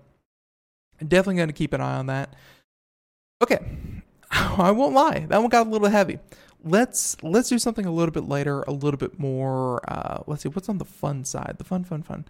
[1.01, 2.37] definitely going to keep an eye on that.
[3.43, 3.59] Okay,
[4.31, 6.21] I won't lie, that one got a little heavy.
[6.65, 9.81] Let's let's do something a little bit lighter, a little bit more.
[9.91, 11.57] Uh, let's see what's on the fun side.
[11.59, 12.25] The fun, fun, fun.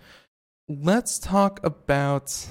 [0.69, 2.49] Let's talk about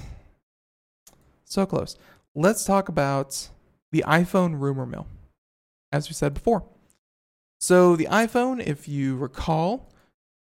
[1.52, 1.96] so close.
[2.34, 3.48] Let's talk about
[3.92, 5.06] the iPhone rumor mill,
[5.92, 6.64] as we said before.
[7.60, 9.92] So, the iPhone, if you recall,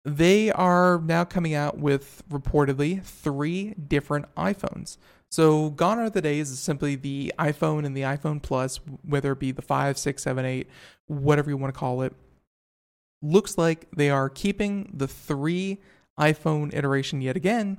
[0.05, 4.99] they are now coming out with reportedly three different iPhones.
[5.31, 9.39] So, gone are the days of simply the iPhone and the iPhone Plus, whether it
[9.39, 10.69] be the 5, 6, 7, 8,
[11.07, 12.13] whatever you want to call it.
[13.23, 15.79] Looks like they are keeping the three
[16.19, 17.79] iPhone iteration yet again.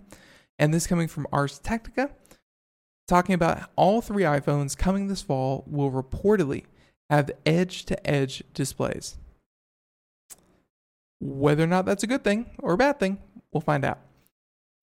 [0.57, 2.11] And this coming from Ars Technica
[3.09, 6.63] talking about all three iPhones coming this fall will reportedly
[7.09, 9.17] have edge to edge displays.
[11.19, 13.17] Whether or not that's a good thing or a bad thing,
[13.51, 13.99] we'll find out.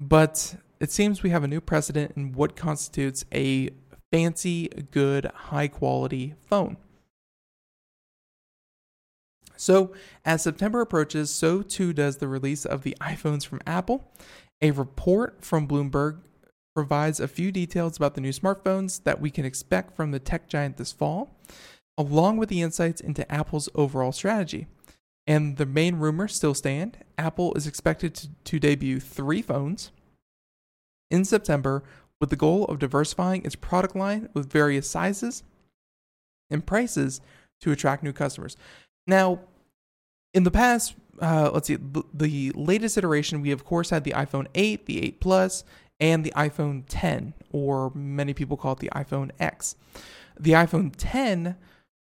[0.00, 3.70] But it seems we have a new precedent in what constitutes a
[4.12, 6.76] fancy, good, high quality phone.
[9.56, 9.92] So,
[10.24, 14.04] as September approaches, so too does the release of the iPhones from Apple.
[14.60, 16.18] A report from Bloomberg
[16.76, 20.46] provides a few details about the new smartphones that we can expect from the tech
[20.46, 21.34] giant this fall,
[21.96, 24.66] along with the insights into Apple's overall strategy.
[25.26, 29.90] And the main rumors still stand Apple is expected to, to debut three phones
[31.10, 31.82] in September
[32.20, 35.44] with the goal of diversifying its product line with various sizes
[36.50, 37.22] and prices
[37.62, 38.54] to attract new customers.
[39.06, 39.40] Now,
[40.34, 44.12] in the past, uh, let's see, the, the latest iteration, we of course had the
[44.12, 45.64] iPhone 8, the 8 Plus,
[46.00, 49.76] and the iPhone 10, or many people call it the iPhone X.
[50.38, 51.56] The iPhone 10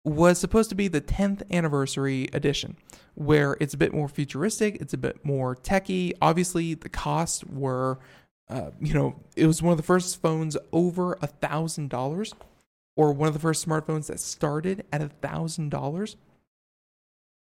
[0.04, 2.78] was supposed to be the 10th anniversary edition,
[3.16, 6.14] where it's a bit more futuristic, it's a bit more techy.
[6.22, 8.00] Obviously, the costs were,
[8.50, 12.34] uh, you know, it was one of the first phones over a thousand dollars,
[12.96, 16.18] or one of the first smartphones that started at a thousand dollars.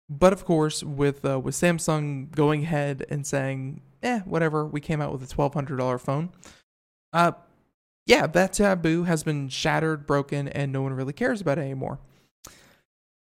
[0.08, 5.00] But of course, with uh, with Samsung going ahead and saying, "Eh, whatever," we came
[5.00, 6.30] out with a twelve hundred dollar phone.
[7.12, 7.32] Uh,
[8.06, 11.98] yeah, that taboo has been shattered, broken, and no one really cares about it anymore.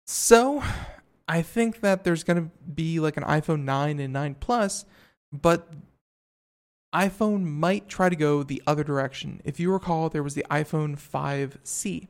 [0.06, 0.64] So,
[1.28, 4.86] I think that there's going to be like an iPhone 9 and 9 Plus,
[5.34, 5.68] but
[6.96, 9.42] iPhone might try to go the other direction.
[9.44, 12.08] If you recall, there was the iPhone 5C.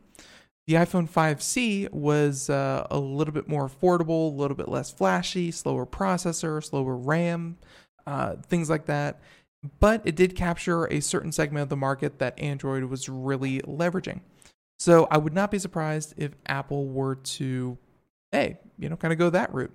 [0.68, 5.50] The iPhone 5C was uh, a little bit more affordable, a little bit less flashy,
[5.50, 7.58] slower processor, slower RAM,
[8.08, 9.20] uh, things like that.
[9.80, 14.22] But it did capture a certain segment of the market that Android was really leveraging.
[14.80, 17.78] So I would not be surprised if Apple were to,
[18.32, 19.74] hey, you know, kind of go that route.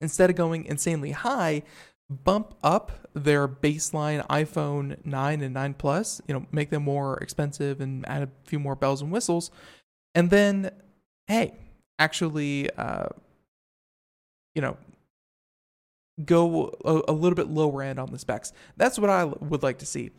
[0.00, 1.62] Instead of going insanely high,
[2.10, 7.80] bump up their baseline iPhone 9 and 9 Plus, you know, make them more expensive
[7.80, 9.50] and add a few more bells and whistles.
[10.14, 10.72] And then,
[11.28, 11.54] hey,
[11.98, 13.06] actually, uh,
[14.54, 14.76] you know,
[16.24, 18.52] go a, a little bit lower end on the specs.
[18.76, 20.10] That's what I would like to see.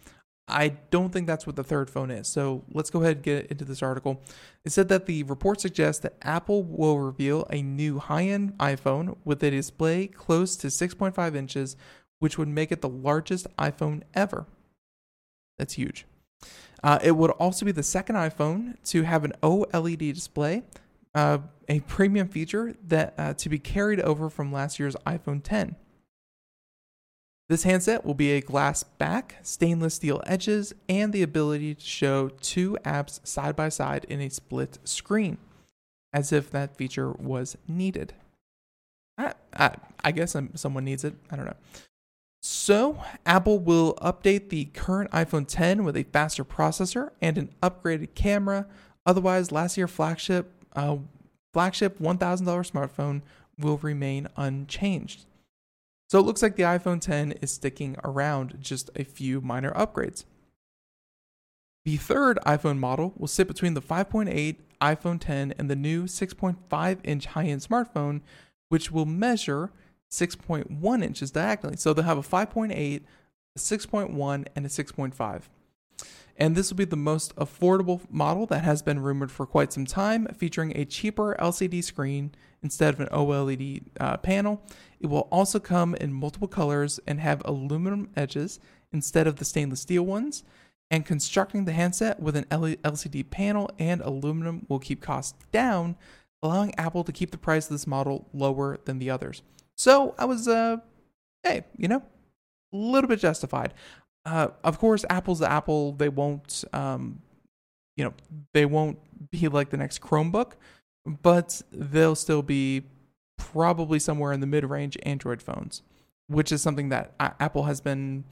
[0.48, 2.28] I don't think that's what the third phone is.
[2.28, 4.22] So let's go ahead and get into this article.
[4.64, 9.18] It said that the report suggests that Apple will reveal a new high end iPhone
[9.26, 11.76] with a display close to 6.5 inches,
[12.20, 14.46] which would make it the largest iPhone ever.
[15.58, 16.06] That's huge.
[16.84, 20.62] Uh, it would also be the second iPhone to have an OLED display,
[21.16, 25.76] uh, a premium feature that uh, to be carried over from last year's iPhone 10.
[27.48, 32.30] This handset will be a glass back, stainless steel edges, and the ability to show
[32.30, 35.38] two apps side by side in a split screen,
[36.12, 38.14] as if that feature was needed.
[39.18, 41.14] I, I, I guess someone needs it.
[41.30, 41.56] I don't know.
[42.42, 48.14] So, Apple will update the current iPhone 10 with a faster processor and an upgraded
[48.16, 48.68] camera.
[49.06, 50.98] Otherwise, last year's flagship uh,
[51.54, 53.22] flagship $1,000 smartphone
[53.58, 55.26] will remain unchanged.
[56.08, 60.26] So it looks like the iPhone 10 is sticking around just a few minor upgrades.
[61.84, 67.00] The third iPhone model will sit between the 5.8 iPhone 10 and the new 6.5
[67.04, 68.22] inch high end smartphone,
[68.70, 69.72] which will measure
[70.12, 71.78] 6.1 inches diagonally.
[71.78, 75.42] So they'll have a 5.8, a 6.1, and a 6.5.
[76.38, 79.86] And this will be the most affordable model that has been rumored for quite some
[79.86, 84.62] time, featuring a cheaper LCD screen instead of an OLED uh, panel.
[85.00, 88.60] It will also come in multiple colors and have aluminum edges
[88.92, 90.44] instead of the stainless steel ones.
[90.92, 95.96] And constructing the handset with an LCD panel and aluminum will keep costs down,
[96.44, 99.42] allowing Apple to keep the price of this model lower than the others.
[99.76, 100.78] So I was, uh,
[101.44, 102.04] hey, you know,
[102.74, 103.74] a little bit justified.
[104.26, 105.94] Uh, of course, Apple's the Apple.
[105.94, 107.22] They won't, um,
[107.96, 108.14] you know,
[108.54, 108.98] they won't
[109.32, 110.54] be like the next Chromebook,
[111.06, 112.84] but they'll still be
[113.38, 115.84] probably somewhere in the mid-range Android phones,
[116.28, 118.24] which is something that Apple has been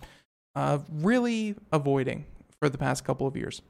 [0.55, 2.25] uh, really avoiding
[2.59, 3.61] for the past couple of years.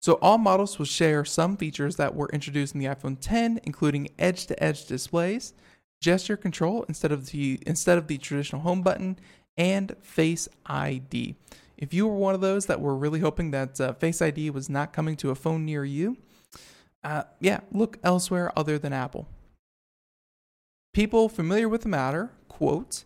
[0.00, 4.08] So all models will share some features that were introduced in the iPhone 10, including
[4.18, 5.54] edge-to-edge displays,
[6.00, 9.18] gesture control instead of the instead of the traditional home button,
[9.58, 11.34] and Face ID.
[11.76, 14.70] If you were one of those that were really hoping that uh, Face ID was
[14.70, 16.16] not coming to a phone near you,
[17.04, 19.28] uh, yeah, look elsewhere other than Apple.
[20.94, 23.04] People familiar with the matter, quote,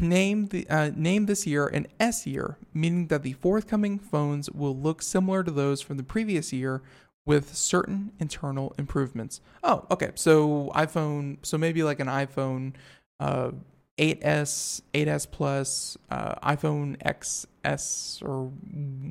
[0.00, 4.76] name, the, uh, name this year an S year, meaning that the forthcoming phones will
[4.76, 6.82] look similar to those from the previous year
[7.24, 9.40] with certain internal improvements.
[9.64, 10.12] Oh, okay.
[10.14, 12.74] So iPhone, so maybe like an iPhone
[13.18, 13.50] uh,
[13.98, 18.50] 8S, 8S Plus, uh, iPhone XS, or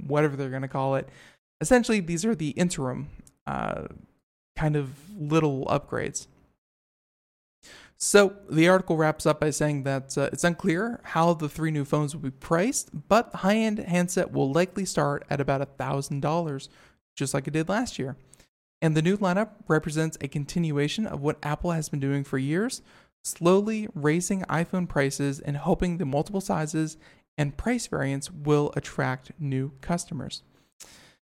[0.08, 1.10] whatever they're going to call it.
[1.62, 3.10] Essentially, these are the interim
[3.48, 3.84] uh,
[4.56, 6.28] kind of little upgrades.
[7.98, 11.86] So the article wraps up by saying that uh, it's unclear how the three new
[11.86, 16.70] phones will be priced, but the high-end handset will likely start at about thousand dollars,
[17.16, 18.18] just like it did last year.
[18.82, 22.82] And the new lineup represents a continuation of what Apple has been doing for years,
[23.26, 26.98] slowly raising iPhone prices and hoping the multiple sizes
[27.38, 30.44] and price variants will attract new customers.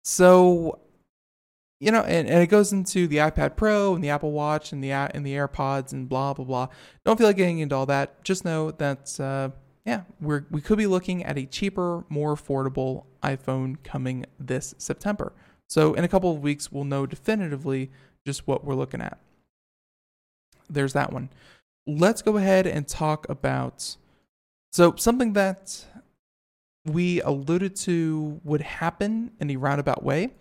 [0.05, 0.81] So
[1.79, 4.83] you know, and, and it goes into the iPad Pro and the Apple Watch and
[4.83, 6.69] the and the AirPods and blah blah blah.
[7.05, 8.25] Don't feel like getting into all that.
[8.25, 9.51] Just know that uh,
[9.85, 15.33] yeah, we're we could be looking at a cheaper, more affordable iPhone coming this September.
[15.69, 17.91] So in a couple of weeks, we'll know definitively
[18.25, 19.19] just what we're looking at.
[20.71, 21.29] There's that one.
[21.87, 23.97] Let's go ahead and talk about
[24.77, 25.87] so something that
[26.85, 30.33] we alluded to would happen in a roundabout way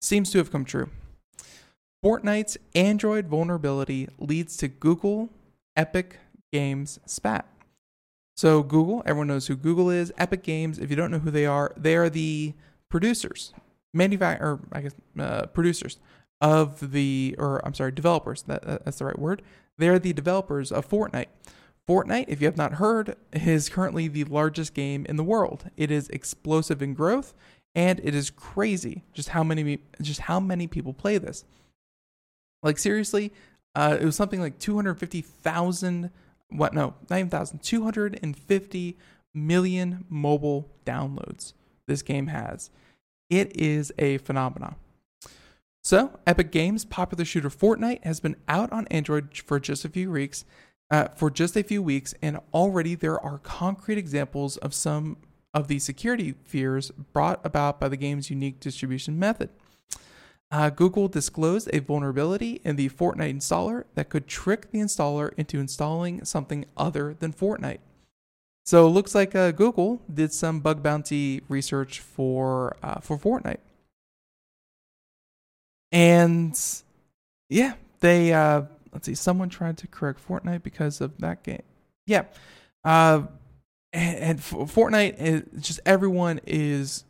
[0.00, 0.90] seems to have come true.
[2.04, 5.28] Fortnite's Android vulnerability leads to Google
[5.76, 6.18] Epic
[6.52, 7.46] Games spat.
[8.36, 10.12] So, Google, everyone knows who Google is.
[10.18, 12.54] Epic Games, if you don't know who they are, they are the
[12.88, 13.52] producers,
[13.94, 15.98] manufacturer, I guess, uh, producers
[16.40, 18.42] of the, or I'm sorry, developers.
[18.42, 19.42] That, that's the right word.
[19.76, 21.26] They're the developers of Fortnite.
[21.88, 25.70] Fortnite, if you have not heard, is currently the largest game in the world.
[25.76, 27.34] It is explosive in growth
[27.74, 31.44] and it is crazy just how many just how many people play this.
[32.62, 33.32] Like seriously,
[33.74, 36.10] uh, it was something like 250,000
[36.50, 38.98] what no, not even thousand, 250
[39.34, 41.52] million mobile downloads
[41.86, 42.70] this game has.
[43.30, 44.76] It is a phenomenon.
[45.88, 50.10] So, Epic Games' popular shooter Fortnite has been out on Android for just a few
[50.10, 50.44] weeks,
[50.90, 55.16] uh, for just a few weeks, and already there are concrete examples of some
[55.54, 59.48] of the security fears brought about by the game's unique distribution method.
[60.50, 65.58] Uh, Google disclosed a vulnerability in the Fortnite installer that could trick the installer into
[65.58, 67.80] installing something other than Fortnite.
[68.66, 73.60] So it looks like uh, Google did some bug bounty research for uh, for Fortnite,
[75.92, 76.58] and
[77.48, 78.62] yeah, they uh,
[78.92, 81.62] let's see, someone tried to correct Fortnite because of that game.
[82.06, 82.24] Yeah,
[82.84, 83.22] uh,
[83.92, 87.04] and, and Fortnite is just everyone is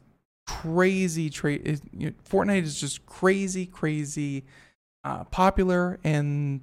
[0.47, 1.31] crazy.
[1.43, 4.45] You know, Fortnite is just crazy, crazy
[5.05, 6.61] uh, popular, and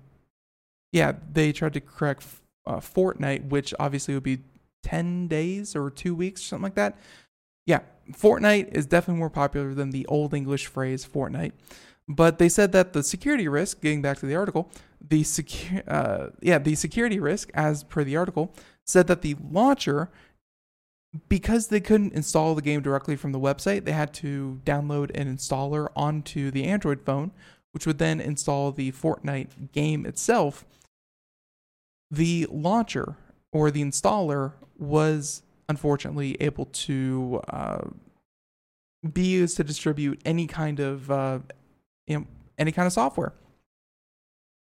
[0.92, 2.26] yeah, they tried to correct
[2.66, 4.40] uh, Fortnite, which obviously would be
[4.84, 6.98] ten days or two weeks, or something like that.
[7.66, 7.80] Yeah,
[8.12, 11.54] Fortnite is definitely more popular than the old English phrase Fortnite.
[12.08, 14.70] But they said that the security risk, getting back to the article,
[15.02, 18.54] the secu- uh, yeah, the security risk, as per the article,
[18.86, 20.10] said that the launcher
[21.30, 25.34] because they couldn't install the game directly from the website, they had to download an
[25.34, 27.32] installer onto the Android phone,
[27.72, 30.66] which would then install the Fortnite game itself.
[32.12, 33.18] The launcher
[33.52, 37.88] or the installer was unfortunately able to uh,
[39.14, 41.40] be used to distribute any kind of uh,
[42.08, 42.26] you know,
[42.58, 43.34] any kind of software.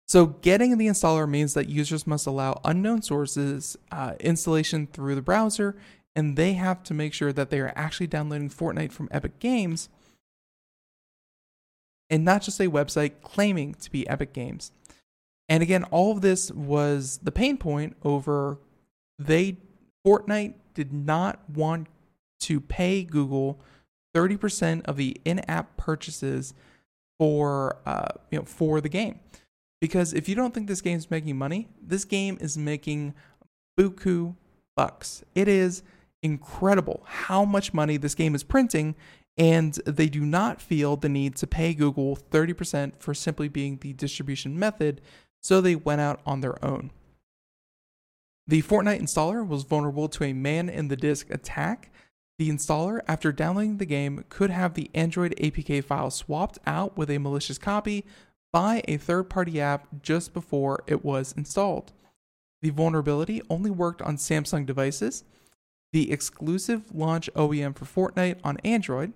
[0.08, 5.22] So, getting the installer means that users must allow unknown sources uh, installation through the
[5.22, 5.76] browser
[6.16, 9.90] and they have to make sure that they are actually downloading Fortnite from Epic Games
[12.08, 14.72] and not just a website claiming to be Epic Games.
[15.48, 18.58] And again, all of this was the pain point over
[19.18, 19.58] they
[20.06, 21.88] Fortnite did not want
[22.40, 23.60] to pay Google
[24.14, 26.54] 30% of the in-app purchases
[27.18, 29.20] for uh, you know for the game.
[29.80, 33.14] Because if you don't think this game is making money, this game is making
[33.78, 34.34] buku
[34.74, 35.22] bucks.
[35.34, 35.82] It is
[36.22, 38.94] incredible how much money this game is printing,
[39.36, 43.92] and they do not feel the need to pay Google 30% for simply being the
[43.92, 45.00] distribution method,
[45.42, 46.90] so they went out on their own.
[48.46, 51.90] The Fortnite installer was vulnerable to a man in the disk attack.
[52.38, 57.10] The installer, after downloading the game, could have the Android APK file swapped out with
[57.10, 58.04] a malicious copy
[58.52, 61.92] by a third party app just before it was installed.
[62.62, 65.24] The vulnerability only worked on Samsung devices,
[65.92, 69.12] the exclusive launch OEM for Fortnite on Android.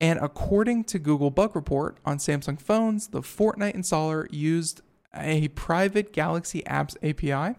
[0.00, 4.80] And according to Google Bug Report on Samsung phones, the Fortnite installer used
[5.14, 7.58] a private Galaxy Apps API,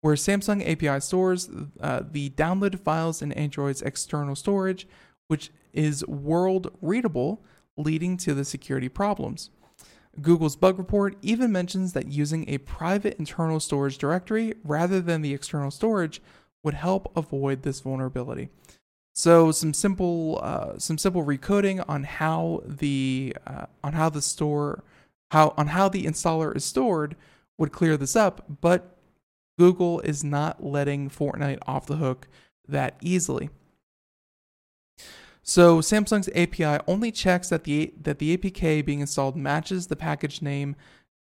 [0.00, 1.48] where Samsung API stores
[1.80, 4.86] uh, the downloaded files in Android's external storage,
[5.26, 7.42] which is world readable,
[7.76, 9.50] leading to the security problems.
[10.20, 15.32] Google's bug report even mentions that using a private internal storage directory rather than the
[15.34, 16.20] external storage
[16.64, 18.48] would help avoid this vulnerability.
[19.14, 24.84] So some simple uh, some simple recoding on how the uh, on how the store
[25.30, 27.16] how on how the installer is stored
[27.58, 28.97] would clear this up, but
[29.58, 32.28] Google is not letting Fortnite off the hook
[32.66, 33.50] that easily.
[35.42, 40.42] So Samsung's API only checks that the that the APK being installed matches the package
[40.42, 40.76] name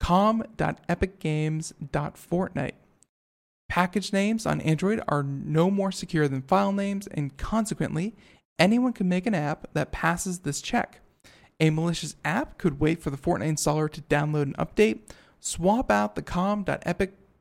[0.00, 2.72] com.epicgames.fortnite.
[3.68, 8.14] Package names on Android are no more secure than file names, and consequently,
[8.58, 11.00] anyone can make an app that passes this check.
[11.60, 15.00] A malicious app could wait for the Fortnite installer to download an update,
[15.40, 16.22] swap out the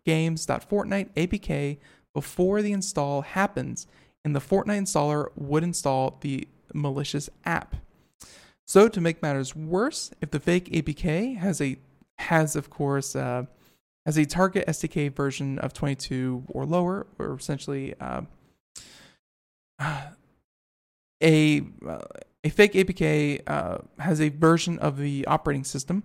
[0.06, 1.78] com.epicgames.fortnite APK
[2.14, 3.88] before the install happens,
[4.24, 7.76] and the Fortnite installer would install the malicious app.
[8.68, 11.78] So to make matters worse, if the fake APK has a
[12.20, 13.45] has of course uh,
[14.06, 18.22] as a target SDK version of 22 or lower, or essentially uh,
[21.24, 21.99] a uh,
[22.43, 26.04] a fake APK uh, has a version of the operating system.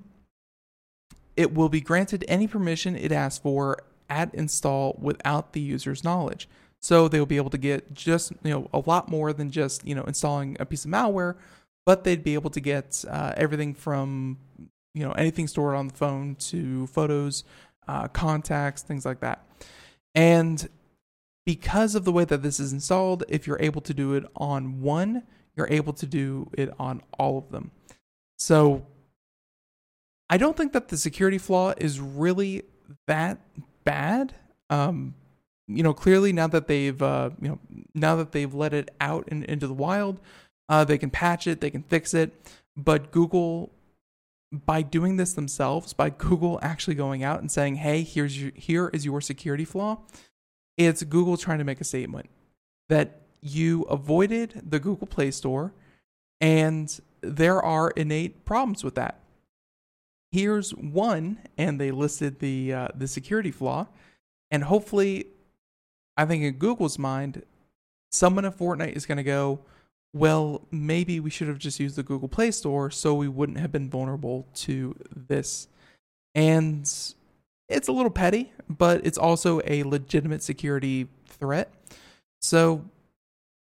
[1.37, 6.49] It will be granted any permission it asks for at install without the user's knowledge.
[6.81, 9.87] So they will be able to get just you know a lot more than just
[9.87, 11.37] you know installing a piece of malware,
[11.85, 14.39] but they'd be able to get uh, everything from
[14.95, 17.45] you know anything stored on the phone to photos
[17.89, 19.45] uh, contacts, things like that.
[20.15, 20.69] And
[21.45, 24.81] because of the way that this is installed, if you're able to do it on
[24.81, 25.23] one
[25.57, 27.71] you're able to do it on all of them.
[28.39, 28.87] So
[30.29, 32.65] I don't think that the security flaw is really
[33.07, 33.39] that
[33.85, 34.35] bad.
[34.71, 35.15] Um,
[35.69, 37.59] you know, clearly now that they've uh, you know
[37.95, 40.21] now that they've let it out in, into the wild,
[40.69, 42.33] uh, they can patch it, they can fix it.
[42.77, 43.71] But Google,
[44.53, 48.91] by doing this themselves, by Google actually going out and saying, "Hey, here's your here
[48.93, 49.99] is your security flaw,"
[50.77, 52.29] it's Google trying to make a statement
[52.89, 55.73] that you avoided the Google Play Store,
[56.41, 59.21] and there are innate problems with that.
[60.37, 63.87] Here's one, and they listed the uh, the security flaw,
[64.51, 65.29] and hopefully,
[66.15, 67.43] I think in Google's mind,
[68.13, 69.61] someone at Fortnite is going to go,
[70.13, 73.73] well, maybe we should have just used the Google Play Store so we wouldn't have
[73.73, 75.69] been vulnerable to this.
[76.35, 76.83] And
[77.71, 81.73] it's a little petty, but it's also a legitimate security threat.
[82.43, 82.85] So,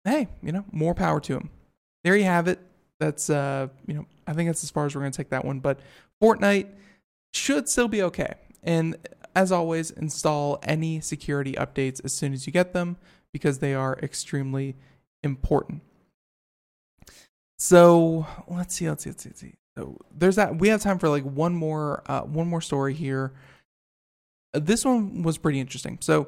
[0.04, 1.52] hey, you know, more power to them.
[2.04, 2.60] There you have it.
[3.00, 5.46] That's uh, you know, I think that's as far as we're going to take that
[5.46, 5.80] one, but
[6.22, 6.70] Fortnite
[7.34, 8.36] should still be okay.
[8.64, 8.96] And
[9.36, 12.98] as always, install any security updates as soon as you get them
[13.34, 14.76] because they are extremely
[15.24, 15.82] important.
[17.60, 19.54] So let's see, let's see, let's see, let's see.
[19.78, 20.58] So there's that.
[20.58, 23.34] We have time for like one more, uh, one more story here.
[24.54, 25.98] This one was pretty interesting.
[26.00, 26.28] So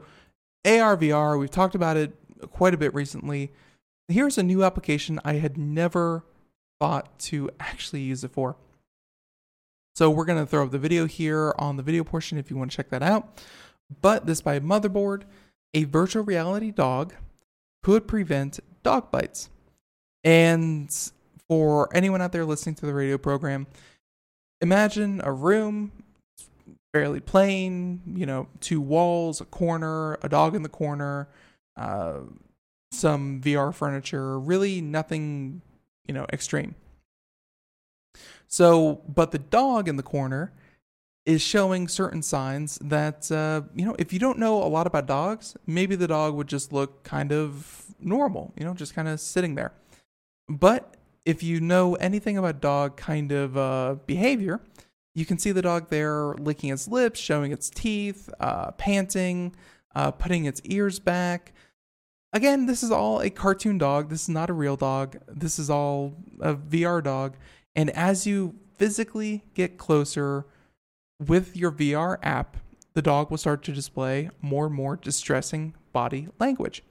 [0.66, 2.14] AR VR, we've talked about it
[2.52, 3.54] quite a bit recently.
[4.10, 6.26] Here's a new application I had never
[6.80, 8.58] thought to actually use it for.
[9.98, 12.56] So we're going to throw up the video here on the video portion if you
[12.56, 13.42] want to check that out.
[14.00, 15.24] But this by Motherboard,
[15.74, 17.16] a virtual reality dog
[17.82, 19.50] could prevent dog bites.
[20.24, 20.96] And
[21.48, 23.66] for anyone out there listening to the radio program,
[24.62, 25.92] imagine a room
[26.94, 31.28] fairly plain, you know, two walls, a corner, a dog in the corner,
[31.76, 32.20] uh,
[32.92, 35.64] some VR furniture, really nothing,
[36.08, 36.76] you know, extreme.
[38.48, 40.54] So, but the dog in the corner
[41.26, 45.06] is showing certain signs that, uh, you know, if you don't know a lot about
[45.06, 49.20] dogs, maybe the dog would just look kind of normal, you know, just kind of
[49.20, 49.74] sitting there.
[50.48, 50.96] But
[51.26, 54.62] if you know anything about dog kind of uh, behavior,
[55.14, 59.54] you can see the dog there licking its lips, showing its teeth, uh, panting,
[59.96, 61.54] uh, putting its ears back.
[62.32, 64.10] Again, this is all a cartoon dog.
[64.10, 65.18] This is not a real dog.
[65.28, 67.36] This is all a VR dog.
[67.78, 70.46] And as you physically get closer
[71.26, 72.58] with your VR app,
[72.96, 76.84] the dog will start to display more and more distressing body language.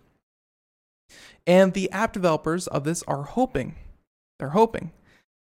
[1.45, 3.75] And the app developers of this are hoping,
[4.39, 4.93] they're hoping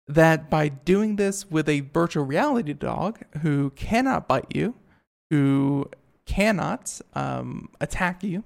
[0.09, 4.74] that by doing this with a virtual reality dog who cannot bite you,
[5.30, 5.88] who
[6.26, 8.42] cannot um, attack you,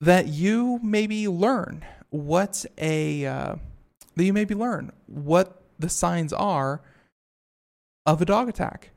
[0.00, 3.56] that you maybe learn what a uh,
[4.16, 6.82] that you maybe learn what the signs are
[8.06, 8.90] of a dog attack.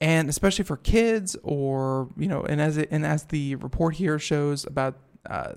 [0.00, 4.18] And especially for kids or you know and as it and as the report here
[4.18, 4.98] shows about
[5.30, 5.52] uh,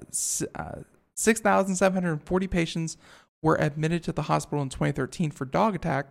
[0.53, 0.76] uh,
[1.16, 2.97] 6,740 patients
[3.41, 6.07] were admitted to the hospital in 2013 for dog attack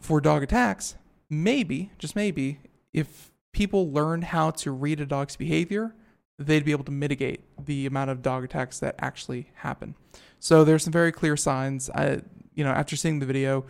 [0.00, 0.96] for dog attacks.
[1.30, 2.60] Maybe just maybe
[2.92, 5.94] if people learned how to read a dog's behavior
[6.38, 9.94] they'd be able to mitigate the amount of dog attacks that actually happen.
[10.38, 11.88] So there's some very clear signs.
[11.90, 12.20] I,
[12.56, 13.64] you know after seeing the video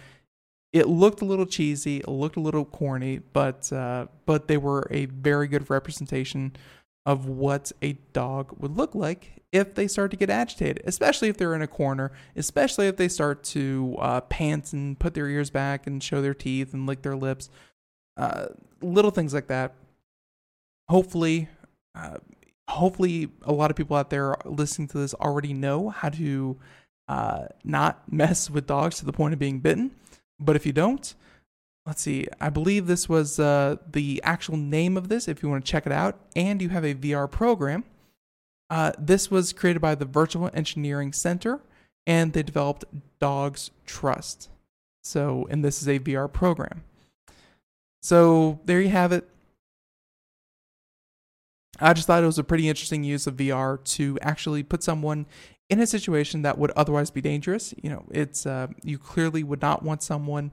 [0.73, 4.87] it looked a little cheesy it looked a little corny but uh, but they were
[4.91, 6.57] a very good representation
[7.05, 11.37] of what a dog would look like if they start to get agitated, especially if
[11.37, 15.49] they're in a corner, especially if they start to uh, pant and put their ears
[15.49, 17.49] back and show their teeth and lick their lips,
[18.17, 18.47] uh,
[18.83, 19.75] little things like that.
[20.89, 21.49] Hopefully,
[21.95, 22.19] uh,
[22.69, 26.59] hopefully, a lot of people out there listening to this already know how to
[27.09, 29.93] uh, not mess with dogs to the point of being bitten.
[30.39, 31.15] But if you don't,
[31.87, 35.65] let's see, I believe this was uh, the actual name of this if you want
[35.65, 37.85] to check it out, and you have a VR program.
[38.69, 41.61] Uh, this was created by the Virtual Engineering Center,
[42.07, 42.85] and they developed
[43.21, 44.51] Dogs Trust.
[45.05, 46.83] So, and this is a VR program.
[48.03, 49.29] So, there you have it.
[51.79, 55.27] I just thought it was a pretty interesting use of VR to actually put someone
[55.69, 57.75] in a situation that would otherwise be dangerous.
[57.83, 60.53] You know, it's uh, you clearly would not want someone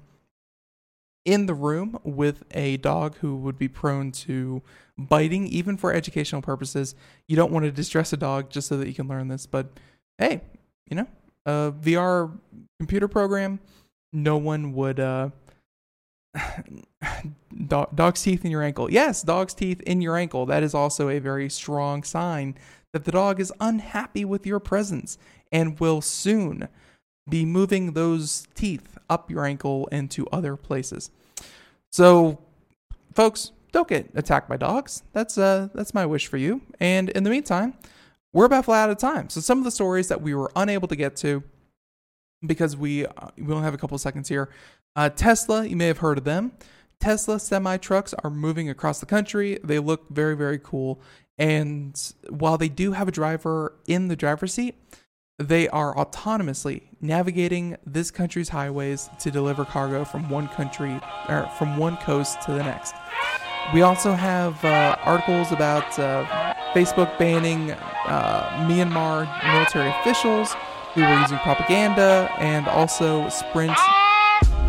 [1.26, 4.62] in the room with a dog who would be prone to
[4.98, 6.96] biting, even for educational purposes.
[7.28, 9.46] You don't want to distress a dog just so that you can learn this.
[9.46, 9.68] But
[10.18, 10.42] hey,
[10.90, 11.08] you know,
[11.46, 12.32] a VR
[12.80, 13.60] computer program,
[14.12, 15.00] no one would.
[15.00, 15.30] Uh,
[17.68, 18.92] dog, dog's teeth in your ankle.
[18.92, 20.48] Yes, dog's teeth in your ankle.
[20.48, 22.56] That is also a very strong sign
[22.94, 25.18] that the dog is unhappy with your presence
[25.52, 26.70] and will soon
[27.28, 31.12] be moving those teeth up your ankle and to other places.
[31.92, 32.40] So,
[33.14, 35.04] folks, don't get attacked by dogs.
[35.14, 36.62] That's uh that's my wish for you.
[36.80, 37.74] And in the meantime,
[38.32, 39.30] we're about flat out of time.
[39.30, 41.44] So some of the stories that we were unable to get to
[42.46, 44.50] because we uh, we only have a couple seconds here.
[44.96, 46.52] Uh, Tesla, you may have heard of them.
[47.00, 49.60] Tesla semi trucks are moving across the country.
[49.64, 51.02] They look very very cool.
[51.38, 54.76] And while they do have a driver in the driver's seat,
[55.40, 61.78] they are autonomously navigating this country's highways to deliver cargo from one country or from
[61.78, 62.94] one coast to the next.
[63.74, 66.26] We also have uh, articles about uh,
[66.74, 70.54] Facebook banning uh, Myanmar military officials
[70.94, 73.72] who were using propaganda, and also Sprint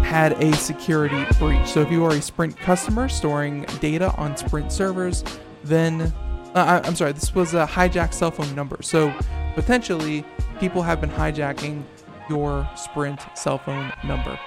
[0.02, 1.66] had a security breach.
[1.66, 5.22] So if you are a Sprint customer storing data on Sprint servers,
[5.64, 6.14] then
[6.54, 8.78] uh, I'm sorry, this was a hijacked cell phone number.
[8.82, 9.12] So
[9.54, 10.24] potentially,
[10.60, 11.82] people have been hijacking
[12.28, 14.38] your Sprint cell phone number.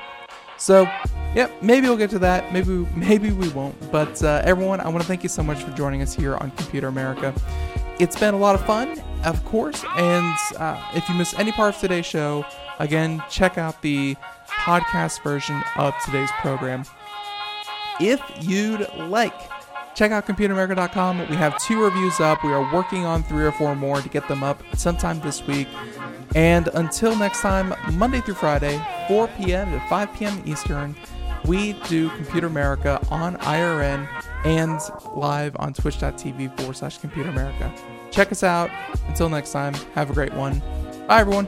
[0.58, 0.84] So,
[1.36, 2.52] yeah, maybe we'll get to that.
[2.52, 3.92] Maybe maybe we won't.
[3.92, 6.52] But uh, everyone, I want to thank you so much for joining us here on
[6.52, 7.34] Computer America.
[8.00, 9.84] It's been a lot of fun, of course.
[9.98, 12.46] And uh, if you miss any part of today's show,
[12.80, 14.16] again, check out the
[14.48, 16.84] podcast version of today's program.
[18.00, 19.34] If you'd like,
[19.98, 21.28] check out computeramerica.com.
[21.28, 22.44] We have two reviews up.
[22.44, 25.68] We are working on three or four more to get them up sometime this week.
[26.36, 29.72] And until next time, Monday through Friday, 4 p.m.
[29.72, 30.44] to 5 p.m.
[30.46, 30.96] Eastern,
[31.46, 34.08] we do Computer America on IRN
[34.46, 34.80] and
[35.16, 37.74] live on twitch.tv forward slash Computer America.
[38.12, 38.70] Check us out.
[39.08, 40.60] Until next time, have a great one.
[41.08, 41.48] Bye, everyone.